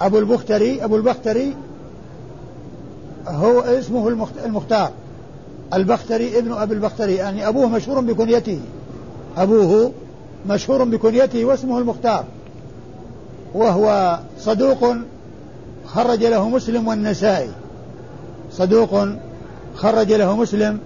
[0.00, 1.54] أبو البختري أبو البختري
[3.26, 4.08] هو اسمه
[4.44, 4.90] المختار.
[5.74, 8.60] البختري ابن أبي البختري يعني أبوه مشهور بكنيته.
[9.36, 9.92] أبوه
[10.48, 12.24] مشهور بكنيته واسمه المختار
[13.54, 14.94] وهو صدوق
[15.86, 17.50] خرج له مسلم والنسائي.
[18.52, 19.08] صدوق
[19.74, 20.78] خرج له مسلم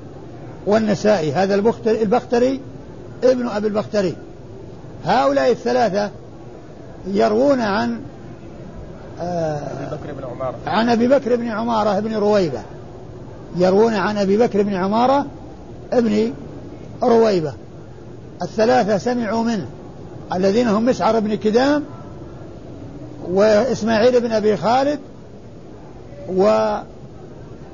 [0.67, 2.61] والنسائي هذا البختري, البختري
[3.25, 4.15] ابن أبي البختري.
[5.05, 6.11] هؤلاء الثلاثة
[7.07, 8.01] يروون عن
[9.21, 9.61] آه
[9.93, 10.57] بكر بن عمارة.
[10.67, 12.63] عن أبي بكر بن عمارة بن رويبة.
[13.57, 15.27] يروون عن أبي بكر بن عمارة
[15.93, 16.33] ابن
[17.03, 17.53] رويبة.
[18.45, 19.67] الثلاثة سمعوا منه
[20.35, 21.85] الذين هم مسعر بن كدام
[23.31, 24.99] وإسماعيل بن أبي خالد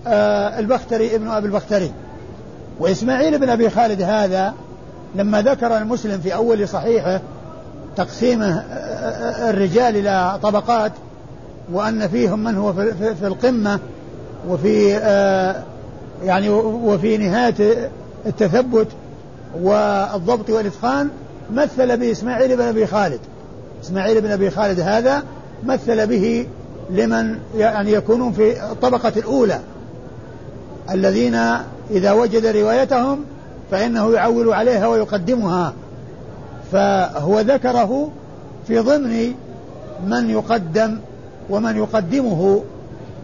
[0.06, 1.92] والبختري ابن أبي البختري.
[2.80, 4.54] وإسماعيل بن أبي خالد هذا
[5.14, 7.20] لما ذكر المسلم في أول صحيحه
[7.96, 8.64] تقسيمه
[9.50, 10.92] الرجال إلى طبقات
[11.72, 12.72] وأن فيهم من هو
[13.20, 13.80] في القمة
[14.48, 14.88] وفي
[16.24, 17.90] يعني وفي نهاية
[18.26, 18.88] التثبت
[19.62, 21.08] والضبط والإتقان
[21.52, 23.20] مثل بإسماعيل بن أبي خالد.
[23.84, 25.22] إسماعيل بن أبي خالد هذا
[25.64, 26.46] مثل به
[26.90, 29.60] لمن يعني يكونون في الطبقة الأولى.
[30.90, 31.34] الذين
[31.90, 33.24] إذا وجد روايتهم
[33.70, 35.72] فإنه يعول عليها ويقدمها.
[36.72, 38.10] فهو ذكره
[38.66, 39.34] في ضمن
[40.06, 40.98] من يقدم
[41.50, 42.62] ومن يقدمه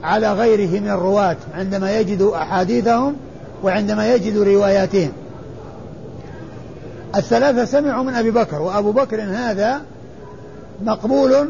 [0.03, 3.17] على غيره من الرواة عندما يجد أحاديثهم
[3.63, 5.13] وعندما يجد رواياتهم.
[7.17, 9.81] الثلاثة سمعوا من أبي بكر وأبو بكر هذا
[10.83, 11.49] مقبول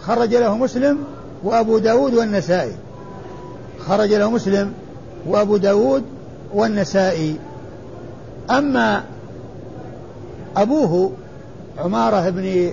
[0.00, 0.98] خرج له مسلم
[1.44, 2.72] وأبو داود والنسائي.
[3.86, 4.72] خرج له مسلم
[5.26, 6.02] وأبو داود
[6.54, 7.36] والنسائي.
[8.50, 9.02] أما
[10.56, 11.12] أبوه
[11.78, 12.70] عمارة بن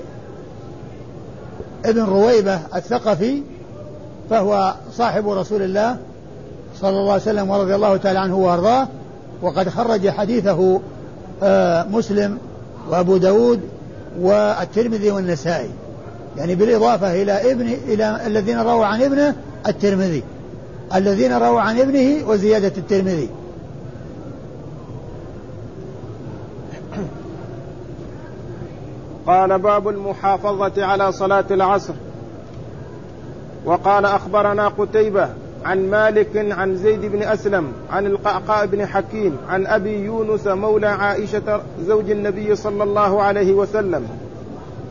[1.86, 3.42] ابن رويبة الثقفي
[4.30, 5.98] فهو صاحب رسول الله
[6.82, 8.88] صلى الله عليه وسلم ورضي الله تعالى عنه وأرضاه
[9.42, 10.80] وقد خرج حديثه
[11.92, 12.38] مسلم
[12.90, 13.62] وأبو داود
[14.20, 15.70] والترمذي والنسائي.
[16.38, 19.36] يعني بالإضافة إلى ابن إلى الذين رووا عن ابنه
[19.68, 20.24] الترمذي.
[20.96, 23.30] الذين رووا عن ابنه وزيادة الترمذي.
[29.28, 31.94] قال باب المحافظة على صلاة العصر.
[33.66, 35.30] وقال أخبرنا قتيبة
[35.66, 41.62] عن مالك عن زيد بن أسلم عن القعقاع بن حكيم عن أبي يونس مولى عائشة
[41.82, 44.08] زوج النبي صلى الله عليه وسلم.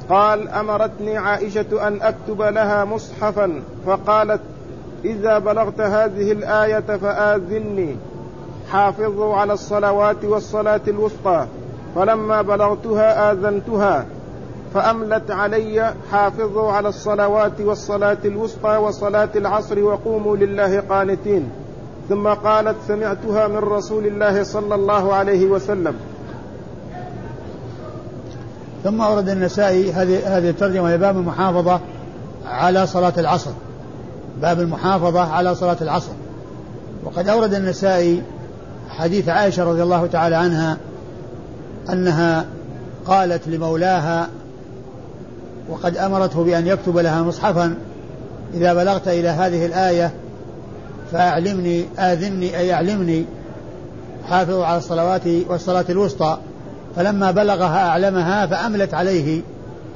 [0.09, 4.41] قال أمرتني عائشة أن أكتب لها مصحفا فقالت
[5.05, 7.97] إذا بلغت هذه الآية فآذني.
[8.71, 11.47] حافظوا على الصلوات والصلاة الوسطى
[11.97, 14.07] فلما بلغتها آذنتها.
[14.75, 21.51] فأملت علي حافظوا على الصلوات والصلاة الوسطى وصلاة العصر وقوموا لله قانتين.
[22.09, 25.95] ثم قالت سمعتها من رسول الله صلى الله عليه وسلم.
[28.85, 31.81] ثم أورد النسائي هذه هذه الترجمة باب المحافظة
[32.47, 33.51] على صلاة العصر.
[34.41, 36.13] باب المحافظة على صلاة العصر.
[37.05, 38.23] وقد أورد النسائي
[38.89, 40.77] حديث عائشة رضي الله تعالى عنها
[41.91, 42.45] أنها
[43.07, 44.29] قالت لمولاها
[45.73, 47.75] وقد أمرته بأن يكتب لها مصحفا.
[48.55, 50.13] إذا بلغت إلى هذه الآية
[51.13, 53.25] فأعلمني آذني أي أعلمني.
[54.31, 56.39] حافظوا على الصلوات والصلاة الوسطى.
[56.97, 59.43] فلما بلغها أعلمها فأملت عليه.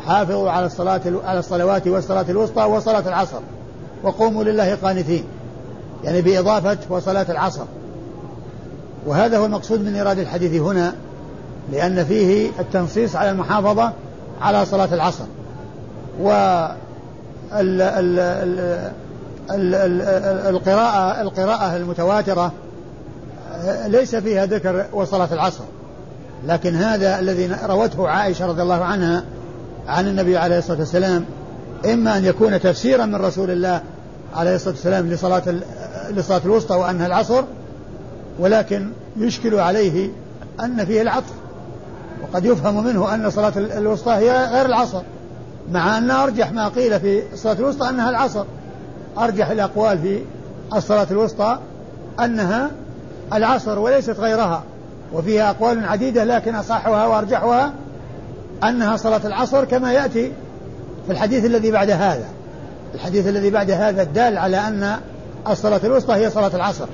[0.07, 3.41] حافظوا على الصلاة على الصلوات والصلاة الوسطى وصلاة العصر.
[4.03, 5.25] وقوموا لله قانتين.
[6.05, 7.65] يعني بإضافة وصلاة العصر.
[9.07, 10.95] وهذا هو المقصود من إيراد الحديث هنا
[11.73, 13.93] لأن فيه التنصيص على المحافظة
[14.41, 15.25] على صلاة العصر.
[16.21, 16.31] و
[17.53, 18.19] ال ال
[19.51, 20.03] ال
[20.55, 22.53] القراءة القراءة المتواترة
[23.87, 25.65] ليس فيها ذكر وصلاة العصر.
[26.47, 29.25] لكن هذا الذي روته عائشة رضي الله عنها
[29.89, 31.25] عن النبي عليه الصلاة والسلام
[31.85, 33.83] إما أن يكون تفسيرا من رسول الله
[34.37, 35.43] عليه الصلاة والسلام لصلاة
[36.11, 37.45] لصلاة الوسطى وأنها العصر
[38.39, 40.11] ولكن يشكل عليه
[40.61, 41.33] أن فيه العطف
[42.23, 45.03] وقد يفهم منه أن صلاة الوسطى هي غير العصر.
[45.73, 48.45] مع أن أرجح ما قيل في الصلاة الوسطى أنها العصر.
[49.19, 50.23] أرجح الأقوال في
[50.75, 51.59] الصلاة الوسطى
[52.21, 52.71] أنها
[53.33, 54.63] العصر وليست غيرها
[55.13, 57.73] وفيها أقوال عديدة لكن أصحها وأرجحها
[58.65, 60.33] أنها صلاة العصر كما يأتي
[61.07, 62.27] في الحديث الذي بعد هذا.
[62.95, 64.97] الحديث الذي بعد هذا الدال على أن
[65.49, 66.87] الصلاة الوسطى هي صلاة العصر.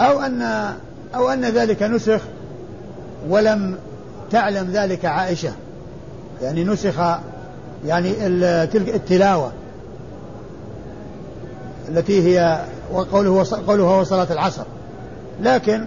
[0.00, 0.42] أو أن
[1.14, 2.20] أو أن ذلك نسخ
[3.28, 3.76] ولم
[4.30, 5.52] تعلم ذلك عائشة.
[6.42, 7.18] يعني نسخ
[7.86, 8.12] يعني
[8.66, 9.52] تلك التلاوة
[11.88, 14.64] التي هي وقوله قوله هو صلاة العصر.
[15.40, 15.86] لكن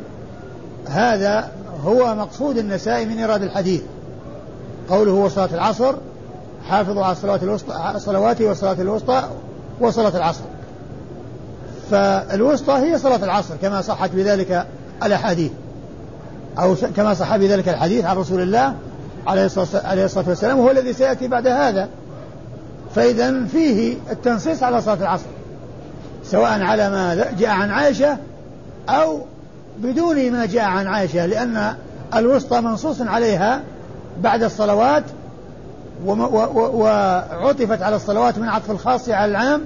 [0.88, 1.52] هذا
[1.86, 3.82] هو مقصود النسائي من إيراد الحديث.
[4.90, 5.96] قوله هو صلاة العصر
[6.70, 9.24] حافظوا على الصلوات الوسطى الصلوات والصلاة الوسطى
[9.80, 10.44] وصلاة العصر.
[11.92, 14.68] فالوسطى هي صلاة العصر كما صحت بذلك
[15.04, 15.52] الأحاديث
[16.60, 18.76] أو كما صح بذلك الحديث عن رسول الله
[19.28, 19.46] عليه
[20.06, 21.90] الصلاة والسلام وهو الذي سيأتي بعد هذا.
[22.96, 25.26] فإذا فيه التنصيص على صلاة العصر
[26.24, 28.18] سواء على ما جاء عن عائشة
[28.90, 29.22] أو
[29.78, 31.76] بدون ما جاء عن عائشة لأن
[32.16, 33.62] الوسطى منصوص عليها
[34.22, 35.04] بعد الصلوات
[36.06, 39.62] وعطفت على الصلوات من عطف الخاص على العام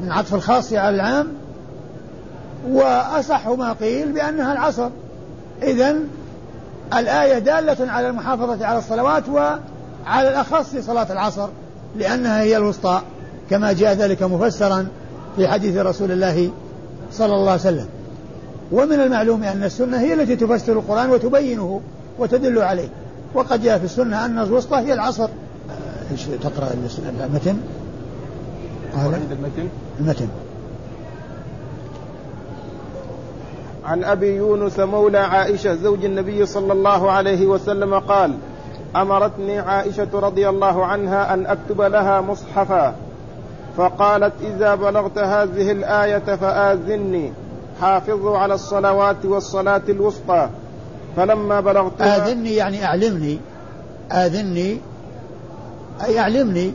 [0.00, 1.28] من عطف الخاص على العام
[2.68, 4.90] وأصح ما قيل بأنها العصر.
[5.62, 5.96] إذا
[6.94, 11.48] الآية دالة على المحافظة على الصلوات وعلى الأخص صلاة العصر
[11.96, 13.02] لأنها هي الوسطى
[13.50, 14.86] كما جاء ذلك مفسرا
[15.36, 16.50] في حديث رسول الله
[17.12, 17.86] صلى الله عليه وسلم.
[18.72, 21.80] ومن المعلوم أن السنة هي التي تفسر القرآن وتبينه
[22.18, 22.88] وتدل عليه.
[23.34, 25.28] وقد جاء في السنة أن الوسطى هي العصر.
[26.12, 26.70] إيش تقرأ
[27.26, 27.56] المتن؟
[28.94, 29.68] المتن
[30.00, 30.28] المتن
[33.84, 38.34] عن أبي يونس مولى عائشة زوج النبي صلى الله عليه وسلم قال
[38.96, 42.94] أمرتني عائشة رضي الله عنها أن أكتب لها مصحفا.
[43.76, 47.32] فقالت إذا بلغت هذه الآية فآذني.
[47.80, 50.48] حافظوا على الصلوات والصلاة الوسطى.
[51.16, 53.38] فلما بلغت آذني يعني أعلمني.
[54.12, 54.78] آذني.
[56.04, 56.72] أي أعلمني.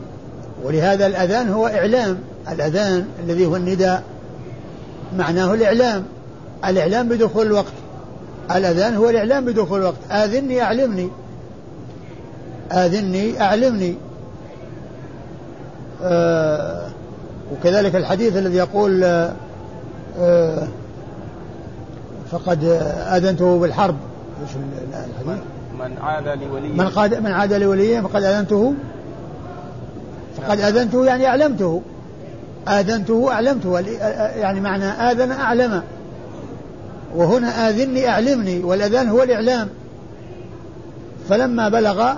[0.64, 2.18] ولهذا الأذان هو إعلام.
[2.52, 4.02] الأذان الذي هو النداء.
[5.18, 6.04] معناه الإعلام.
[6.64, 7.72] الإعلام بدخول الوقت.
[8.50, 10.10] الأذان هو الإعلام بدخول الوقت.
[10.10, 11.08] آذني أعلمني.
[12.72, 13.94] آذني أعلمني.
[16.02, 16.86] آه
[17.52, 19.32] وكذلك الحديث الذي يقول آه
[20.18, 20.68] آه
[22.30, 22.64] فقد
[23.16, 23.96] آذنته بالحرب.
[24.42, 25.38] الحديث؟
[25.78, 26.72] من عاد لوليه.
[26.72, 28.74] من, قاد من عاد لوليه فقد آذنته.
[30.36, 31.82] فقد آذنته يعني أعلمته.
[32.68, 33.80] آذنته أعلمته.
[34.36, 35.82] يعني معنى آذن أعلم.
[37.14, 39.68] وهنا آذني أعلمني والأذان هو الإعلام.
[41.28, 42.12] فلما بلغ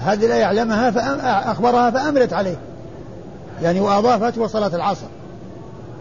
[0.00, 2.56] هذه الآية أعلمها فأخبرها فأمرت عليه.
[3.62, 5.06] يعني وأضافت وصلت العصر.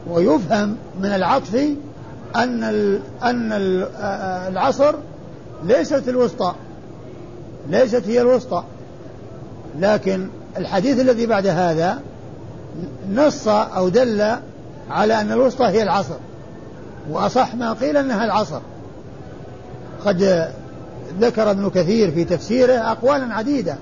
[0.10, 1.56] ويفهم من العطف
[2.36, 2.64] أن
[3.24, 3.50] أن
[4.48, 4.96] العصر
[5.64, 6.54] ليست الوسطى.
[7.70, 8.64] ليست هي الوسطى.
[9.80, 12.00] لكن الحديث الذي بعد هذا
[13.14, 14.36] نص أو دل
[14.90, 16.16] على أن الوسطى هي العصر.
[17.12, 18.60] وأصح ما قيل أنها العصر.
[20.06, 20.50] قد
[21.22, 23.76] ذكر ابن كثير في تفسيره أقوالا عديدة.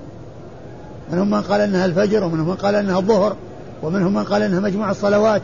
[1.12, 3.36] منهم من قال أنها الفجر ومنهم من قال أنها الظهر
[3.82, 5.42] ومنهم من قال أنها مجموع الصلوات.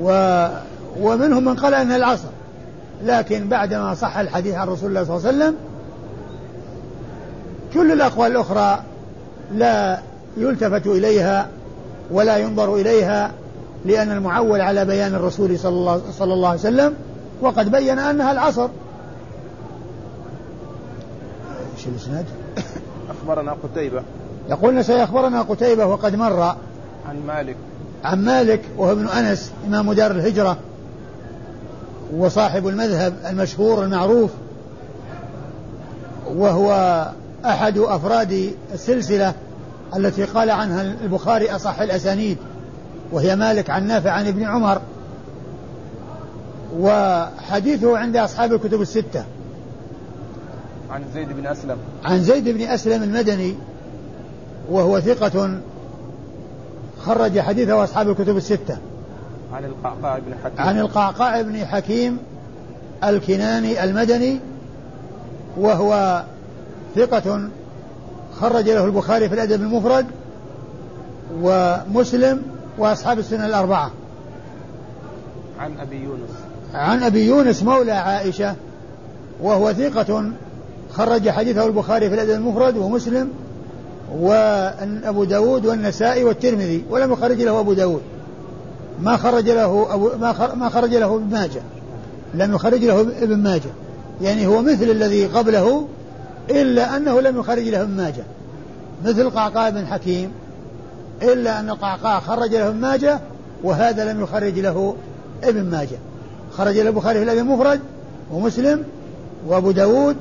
[0.00, 0.46] و
[1.00, 2.28] ومنهم من قال أنها العصر.
[3.04, 5.56] لكن بعدما صح الحديث عن رسول الله صلى الله عليه وسلم
[7.74, 8.82] كل الأقوال الأخرى
[9.54, 9.98] لا
[10.36, 11.48] يلتفت إليها
[12.10, 13.30] ولا ينظر إليها.
[13.84, 16.94] لأن المعول على بيان الرسول صلى الله, صلى الله عليه وسلم
[17.40, 18.68] وقد بين أنها العصر.
[21.76, 22.24] إيش الإسناد؟
[23.10, 24.02] أخبرنا قتيبة.
[24.50, 26.42] يقول سيخبرنا قتيبة وقد مر
[27.08, 27.56] عن مالك.
[28.04, 30.58] عن مالك وهو ابن أنس إمام دار الهجرة
[32.16, 34.30] وصاحب المذهب المشهور المعروف
[36.26, 37.02] وهو
[37.44, 39.34] أحد أفراد السلسلة
[39.96, 42.36] التي قال عنها البخاري أصح الأسانيد.
[43.12, 44.80] وهي مالك عن نافع عن ابن عمر
[46.78, 49.24] وحديثه عند أصحاب الكتب الستة.
[50.90, 51.76] عن زيد بن أسلم.
[52.04, 53.54] عن زيد بن أسلم المدني
[54.70, 55.60] وهو ثقة
[57.00, 58.78] خرج حديثه أصحاب الكتب الستة.
[59.52, 60.66] عن القعقاع بن حكيم.
[60.66, 62.18] عن القعقاع بن حكيم
[63.04, 64.40] الكناني المدني
[65.56, 66.22] وهو
[66.96, 67.48] ثقة
[68.40, 70.06] خرج له البخاري في الأدب المفرد
[71.42, 72.42] ومسلم
[72.78, 73.90] وأصحاب السنة الأربعة.
[75.58, 76.30] عن أبي يونس.
[76.74, 78.54] عن أبي يونس مولى عائشة
[79.42, 80.30] وهو ثقة
[80.92, 83.28] خرج حديثه البخاري في الأدب المفرد ومسلم
[84.18, 88.02] وأبو داود والنسائي والترمذي ولم يخرج له أبو داود.
[89.02, 91.62] ما خرج له أبو ما, ما خرج له ابن ماجه.
[92.34, 93.70] لم يخرج له ابن ماجه.
[94.22, 95.88] يعني هو مثل الذي قبله
[96.50, 98.24] إلا أنه لم يخرج له ابن ماجه.
[99.04, 100.30] مثل قعقاع بن حكيم
[101.22, 103.20] إلا أن القعقاع خرج له ابن ماجه
[103.62, 104.96] وهذا لم يخرج له
[105.44, 105.96] ابن ماجه.
[106.52, 107.80] خرج له البخاري في الأدب المفرد
[108.32, 108.84] ومسلم
[109.46, 110.16] وأبو داود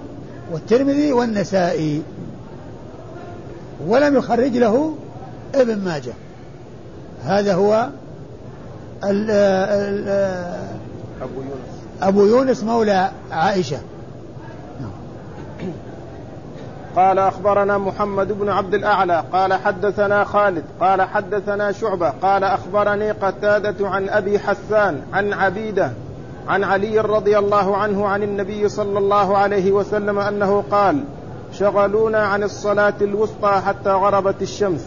[0.52, 2.02] والترمذي والنسائي.
[3.88, 4.96] ولم يخرج له
[5.56, 6.14] ابن ماجه.
[7.24, 7.90] هذا هو
[9.04, 10.08] ال ال
[11.22, 11.66] أبو يونس.
[12.02, 13.78] أبو يونس مولى عائشة.
[16.96, 23.90] قال أخبرنا محمد بن عبد الأعلى قال حدثنا خالد قال حدثنا شعبة قال أخبرني قتادة
[23.90, 25.92] عن أبي حسان عن عبيدة
[26.48, 31.04] عن علي رضي الله عنه عن النبي صلى الله عليه وسلم أنه قال
[31.54, 34.86] شغلونا عن الصلاة الوسطى حتى غربت الشمس.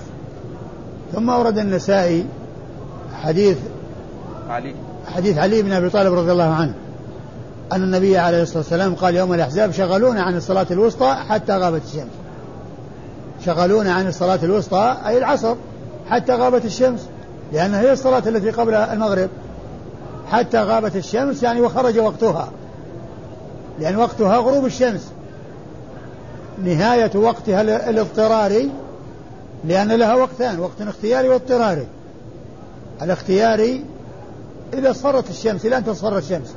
[1.13, 2.27] ثم أورد النسائي
[3.23, 3.59] حديث
[4.51, 4.75] علي.
[5.15, 6.75] حديث علي بن أبي طالب رضي الله عنه.
[7.73, 12.11] أن النبي عليه الصلاة والسلام قال يوم الأحزاب شغلونا عن الصلاة الوسطى حتى غابت الشمس.
[13.47, 15.55] شغلونا عن الصلاة الوسطى أي العصر
[16.11, 17.09] حتى غابت الشمس
[17.53, 19.29] لأنها هي الصلاة التي قبل المغرب.
[20.31, 22.51] حتى غابت الشمس يعني وخرج وقتها
[23.81, 25.13] لأن وقتها غروب الشمس.
[26.65, 28.71] نهاية وقتها الاضطراري
[29.65, 31.87] لأن لها وقتان وقت اختياري واضطراري.
[33.03, 33.85] الاختياري
[34.75, 36.55] إذا اصفرت الشمس إلى أن تصفر الشمس.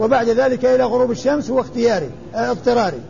[0.00, 3.00] وبعد ذلك إلى غروب الشمس هو اختياري آه، اضطراري.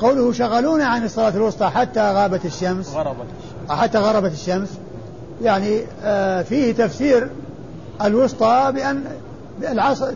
[0.00, 2.90] قوله شغلونا عن الصلاة الوسطى حتى غابت الشمس.
[2.90, 3.78] غربت الشمس.
[3.80, 4.68] حتى غربت الشمس.
[5.42, 7.28] يعني آه فيه تفسير
[8.02, 9.04] الوسطى بأن
[9.62, 10.12] العصر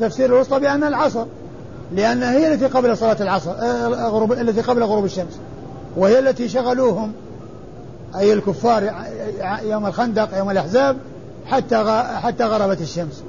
[0.00, 1.24] تفسير الوسطى بأن العصر
[1.92, 5.38] لأنها هي التي قبل صلاة العصر آه غروب التي قبل غروب الشمس.
[5.96, 7.12] وهي التي شغلوهم
[8.16, 8.92] أي الكفار
[9.62, 10.96] يوم الخندق يوم الأحزاب
[11.46, 13.22] حتى حتى غربت الشمس.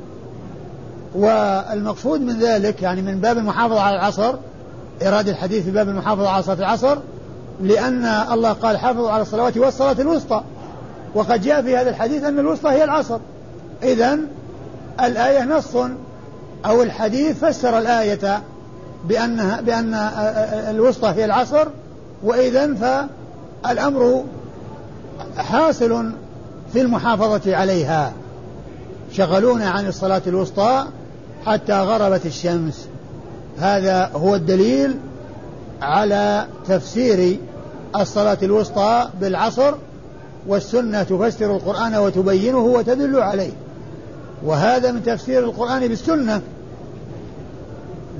[1.15, 4.33] والمقصود من ذلك يعني من باب المحافظة على العصر
[5.01, 6.97] إيراد الحديث في باب المحافظة على صلاة العصر
[7.61, 10.43] لأن الله قال حافظوا على الصلوات والصلاة الوسطى.
[11.15, 13.19] وقد جاء في هذا الحديث أن الوسطى هي العصر.
[13.83, 14.19] إذا
[15.01, 15.75] الآية نص
[16.65, 18.41] أو الحديث فسر الآية
[19.05, 19.93] بأنها بأن
[20.69, 21.67] الوسطى هي العصر
[22.23, 22.73] وإذا
[23.63, 24.23] فالأمر
[25.37, 26.11] حاصل
[26.73, 28.13] في المحافظة عليها.
[29.11, 30.85] شغلونا عن الصلاة الوسطى
[31.45, 32.87] حتى غربت الشمس.
[33.59, 34.95] هذا هو الدليل
[35.81, 37.37] على تفسير
[37.99, 39.73] الصلاة الوسطى بالعصر
[40.47, 43.51] والسنة تفسر القرآن وتبينه وتدل عليه.
[44.45, 46.41] وهذا من تفسير القرآن بالسنة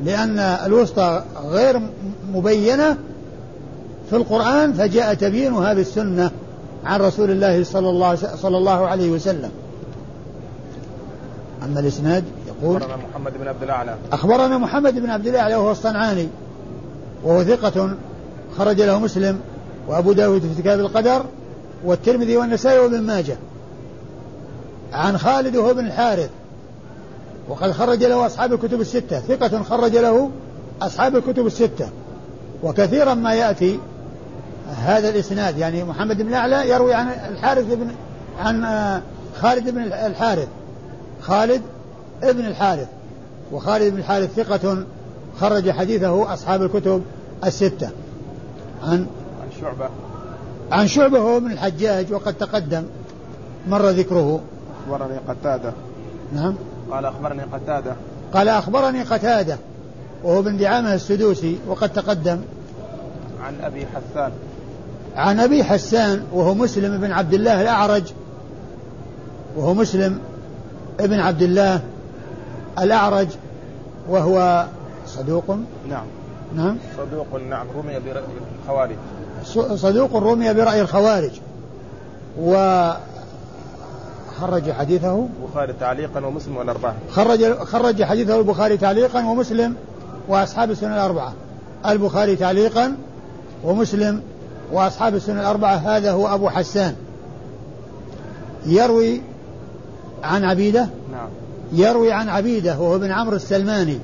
[0.06, 1.82] لأن الوسطى غير
[2.34, 2.98] مبينة
[4.10, 6.32] في القرآن فجاء تبيينها بالسنة
[6.86, 9.50] عن رسول الله صلى الله صلى الله عليه وسلم.
[11.64, 12.24] أما الإسناد؟
[12.62, 13.96] أخبرنا محمد بن عبد الأعلى.
[14.12, 16.28] أخبرنا محمد بن عبد الأعلى وهو الصنعاني
[17.24, 17.96] وهو ثقة
[18.58, 19.40] خرج له مسلم
[19.88, 21.26] وأبو داود في كتاب القدر
[21.86, 23.38] والترمذي والنسائي وابن ماجه.
[24.94, 26.30] عن خالد وهو بن الحارث
[27.50, 30.30] وقد خرج له أصحاب الكتب الستة ثقة خرج له
[30.82, 31.90] أصحاب الكتب الستة
[32.64, 33.80] وكثيرا ما يأتي
[34.78, 35.58] هذا الإسناد.
[35.58, 37.88] يعني محمد بن الأعلى يروي عن الحارث بن
[38.40, 39.02] عن آه،
[39.42, 40.48] خالد بن الحارث.
[41.22, 41.62] خالد
[42.24, 42.88] ابن الحارث
[43.52, 44.84] وخالد بن الحارث ثقة
[45.40, 47.04] خرج حديثه أصحاب الكتب
[47.46, 47.90] الستة.
[48.84, 49.08] عن
[49.42, 49.90] عن شعبة.
[50.72, 52.84] عن شعبة هو ابن الحجاج وقد تقدم
[53.68, 54.42] مر ذكره.
[54.86, 55.74] أخبرني قتادة.
[56.34, 56.56] نعم.
[56.92, 57.96] قال أخبرني قتادة.
[58.34, 59.58] قال أخبرني قتادة
[60.24, 62.42] وهو ابن دعامة السدوسي وقد تقدم.
[63.42, 64.32] عن أبي حسان.
[65.16, 68.04] عن أبي حسان وهو مسلم بن عبد الله الأعرج
[69.58, 70.20] وهو مسلم
[71.00, 71.82] ابن عبد الله
[72.80, 73.28] الأعرج
[74.10, 74.66] وهو
[75.08, 75.50] صدوق؟
[75.90, 76.06] نعم.
[76.56, 76.78] نعم.
[76.98, 78.24] صدوق نعم رمي برأي
[78.64, 78.96] الخوارج.
[79.76, 81.32] صدوق رمي برأي الخوارج.
[82.40, 83.02] وخرج
[84.72, 86.96] حديثه؟ البخاري تعليقا ومسلم والأربعة.
[87.12, 89.76] خرج خرج حديثه البخاري تعليقا ومسلم
[90.28, 91.34] وأصحاب السنة الأربعة.
[91.86, 92.96] البخاري تعليقا
[93.64, 94.22] ومسلم
[94.72, 95.76] وأصحاب السنة الأربعة.
[95.76, 96.96] هذا هو أبو حسان.
[98.66, 99.22] يروي
[100.24, 101.01] عن عبيدة نعم
[101.74, 103.98] يروي عن عبيدة وهو ابن عمرو السلماني.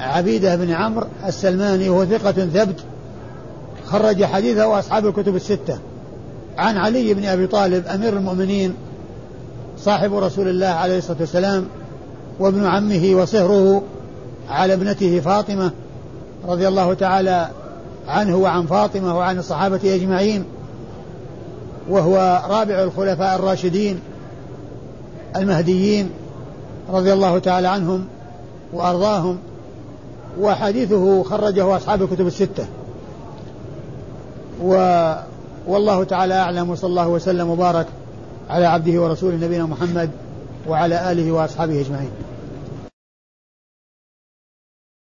[0.00, 2.80] عبيدة بن عمرو السلماني وهو ثقة ثبت
[3.86, 5.78] خرج حديثه أصحاب الكتب الستة.
[6.58, 8.74] عن علي بن أبي طالب أمير المؤمنين
[9.78, 11.66] صاحب رسول الله عليه الصلاة والسلام
[12.38, 13.82] وابن عمه وصهره
[14.48, 15.70] على ابنته فاطمة
[16.48, 17.48] رضي الله تعالى
[18.08, 20.44] عنه وعن فاطمة وعن الصحابة أجمعين.
[21.88, 24.00] وهو رابع الخلفاء الراشدين
[25.36, 26.10] المهديين
[26.88, 28.04] رضي الله تعالى عنهم
[28.72, 29.38] وأرضاهم
[30.40, 32.66] وحديثه خرجه أصحاب الكتب الستة.
[34.62, 34.72] و
[35.66, 37.86] والله تعالى أعلم وصلى الله وسلم وبارك
[38.50, 40.10] على عبده ورسوله نبينا محمد
[40.68, 42.10] وعلى آله وأصحابه أجمعين.